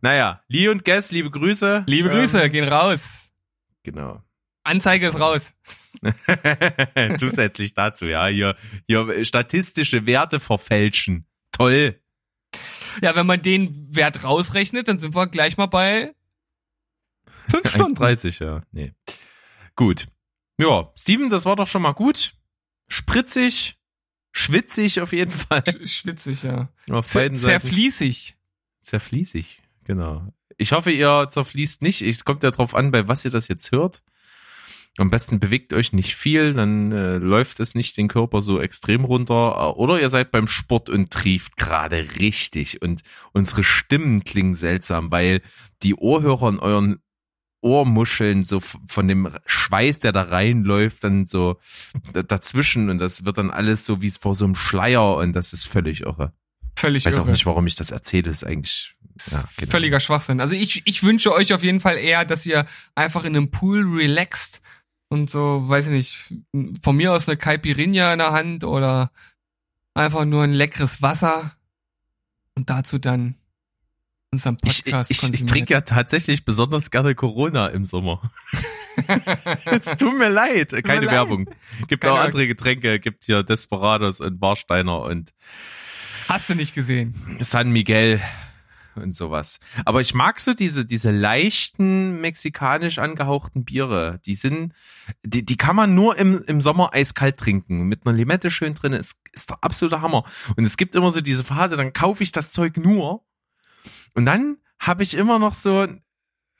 [0.00, 1.84] Naja, Lee und Guess, liebe Grüße.
[1.86, 3.34] Liebe Ähm, Grüße, gehen raus.
[3.82, 4.22] Genau.
[4.64, 5.54] Anzeige ist raus.
[7.18, 8.56] Zusätzlich dazu, ja, hier,
[8.86, 11.26] hier statistische Werte verfälschen.
[11.52, 12.00] Toll.
[13.02, 16.14] Ja, wenn man den Wert rausrechnet, dann sind wir gleich mal bei
[17.48, 17.94] fünf Stunden.
[17.94, 18.62] 30, ja.
[18.72, 18.92] Nee.
[19.76, 20.06] Gut.
[20.58, 22.34] Ja, Steven, das war doch schon mal gut.
[22.88, 23.78] Spritzig,
[24.32, 25.60] schwitzig auf jeden Fall.
[25.60, 26.68] Sch- Schwitzig, ja.
[26.90, 27.60] Auf Zer beiden Seiten.
[27.60, 28.36] zerfließig.
[28.82, 30.32] Zerfließig, genau.
[30.56, 32.02] Ich hoffe, ihr zerfließt nicht.
[32.02, 34.02] Es kommt ja drauf an, bei was ihr das jetzt hört.
[34.98, 39.04] Am besten bewegt euch nicht viel, dann äh, läuft es nicht den Körper so extrem
[39.04, 39.76] runter.
[39.76, 42.82] Oder ihr seid beim Sport und trieft gerade richtig.
[42.82, 45.40] Und unsere Stimmen klingen seltsam, weil
[45.82, 46.98] die Ohrhörer in euren
[47.60, 51.58] Ohrmuscheln so von dem Schweiß, der da reinläuft, dann so
[52.12, 55.66] dazwischen und das wird dann alles so wie vor so einem Schleier und das ist
[55.66, 56.32] völlig irre.
[56.76, 57.32] Völlig Ich weiß auch irre.
[57.32, 58.24] nicht, warum ich das erzähle.
[58.24, 58.94] Das ist eigentlich
[59.30, 59.70] ja, genau.
[59.70, 60.40] Völliger Schwachsinn.
[60.40, 63.84] Also ich, ich wünsche euch auf jeden Fall eher, dass ihr einfach in einem Pool
[63.96, 64.62] relaxt
[65.08, 69.10] und so, weiß ich nicht, von mir aus eine Caipirinha in der Hand oder
[69.94, 71.52] einfach nur ein leckeres Wasser
[72.54, 73.36] und dazu dann
[74.30, 78.30] unseren Ich, Podcast ich, ich trinke ja tatsächlich besonders gerne Corona im Sommer.
[79.64, 80.72] Es tut mir leid.
[80.82, 81.14] Keine leid.
[81.14, 81.48] Werbung.
[81.86, 82.98] Gibt Keine auch andere Getränke.
[82.98, 85.32] Gibt hier Desperados und Warsteiner und
[86.28, 87.14] Hast du nicht gesehen?
[87.38, 88.20] San Miguel
[89.02, 89.58] und sowas.
[89.84, 94.20] Aber ich mag so diese, diese leichten mexikanisch angehauchten Biere.
[94.26, 94.72] Die sind,
[95.24, 97.82] die, die kann man nur im, im Sommer eiskalt trinken.
[97.84, 98.92] Mit einer Limette schön drin.
[98.92, 100.24] Ist, ist der absolute Hammer.
[100.56, 103.24] Und es gibt immer so diese Phase, dann kaufe ich das Zeug nur.
[104.14, 105.86] Und dann habe ich immer noch so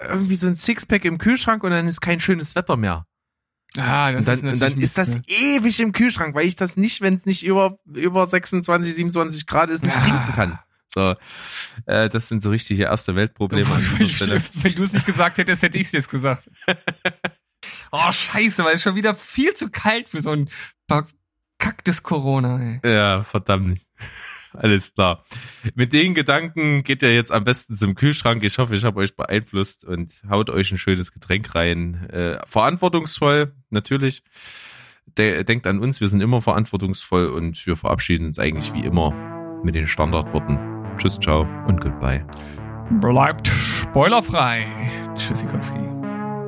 [0.00, 3.06] irgendwie so ein Sixpack im Kühlschrank und dann ist kein schönes Wetter mehr.
[3.76, 5.22] Ah, das Und dann, ist und dann ist das ne?
[5.26, 9.70] ewig im Kühlschrank, weil ich das nicht, wenn es nicht über, über 26, 27 Grad
[9.70, 10.00] ist, nicht Ah.
[10.00, 10.58] trinken kann.
[10.98, 11.14] So,
[11.86, 13.68] äh, das sind so richtige erste Weltprobleme.
[13.68, 16.50] Wenn du es nicht gesagt hättest, hätte ich es jetzt gesagt.
[17.92, 20.50] oh, scheiße, weil es schon wieder viel zu kalt für so ein
[20.88, 22.92] verkacktes Corona, ey.
[22.92, 23.86] Ja, verdammt nicht.
[24.52, 25.22] Alles klar.
[25.76, 28.42] Mit den Gedanken geht ihr jetzt am besten zum Kühlschrank.
[28.42, 32.08] Ich hoffe, ich habe euch beeinflusst und haut euch ein schönes Getränk rein.
[32.10, 34.24] Äh, verantwortungsvoll, natürlich.
[35.16, 39.12] De denkt an uns, wir sind immer verantwortungsvoll und wir verabschieden uns eigentlich wie immer
[39.64, 40.77] mit den Standardworten.
[40.98, 42.24] Tschüss, ciao und goodbye.
[42.90, 44.66] Bleibt spoilerfrei.
[45.14, 45.78] Tschüssikowski.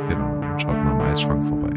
[0.09, 1.70] Genau, schaut mal im Eisschrank vorbei.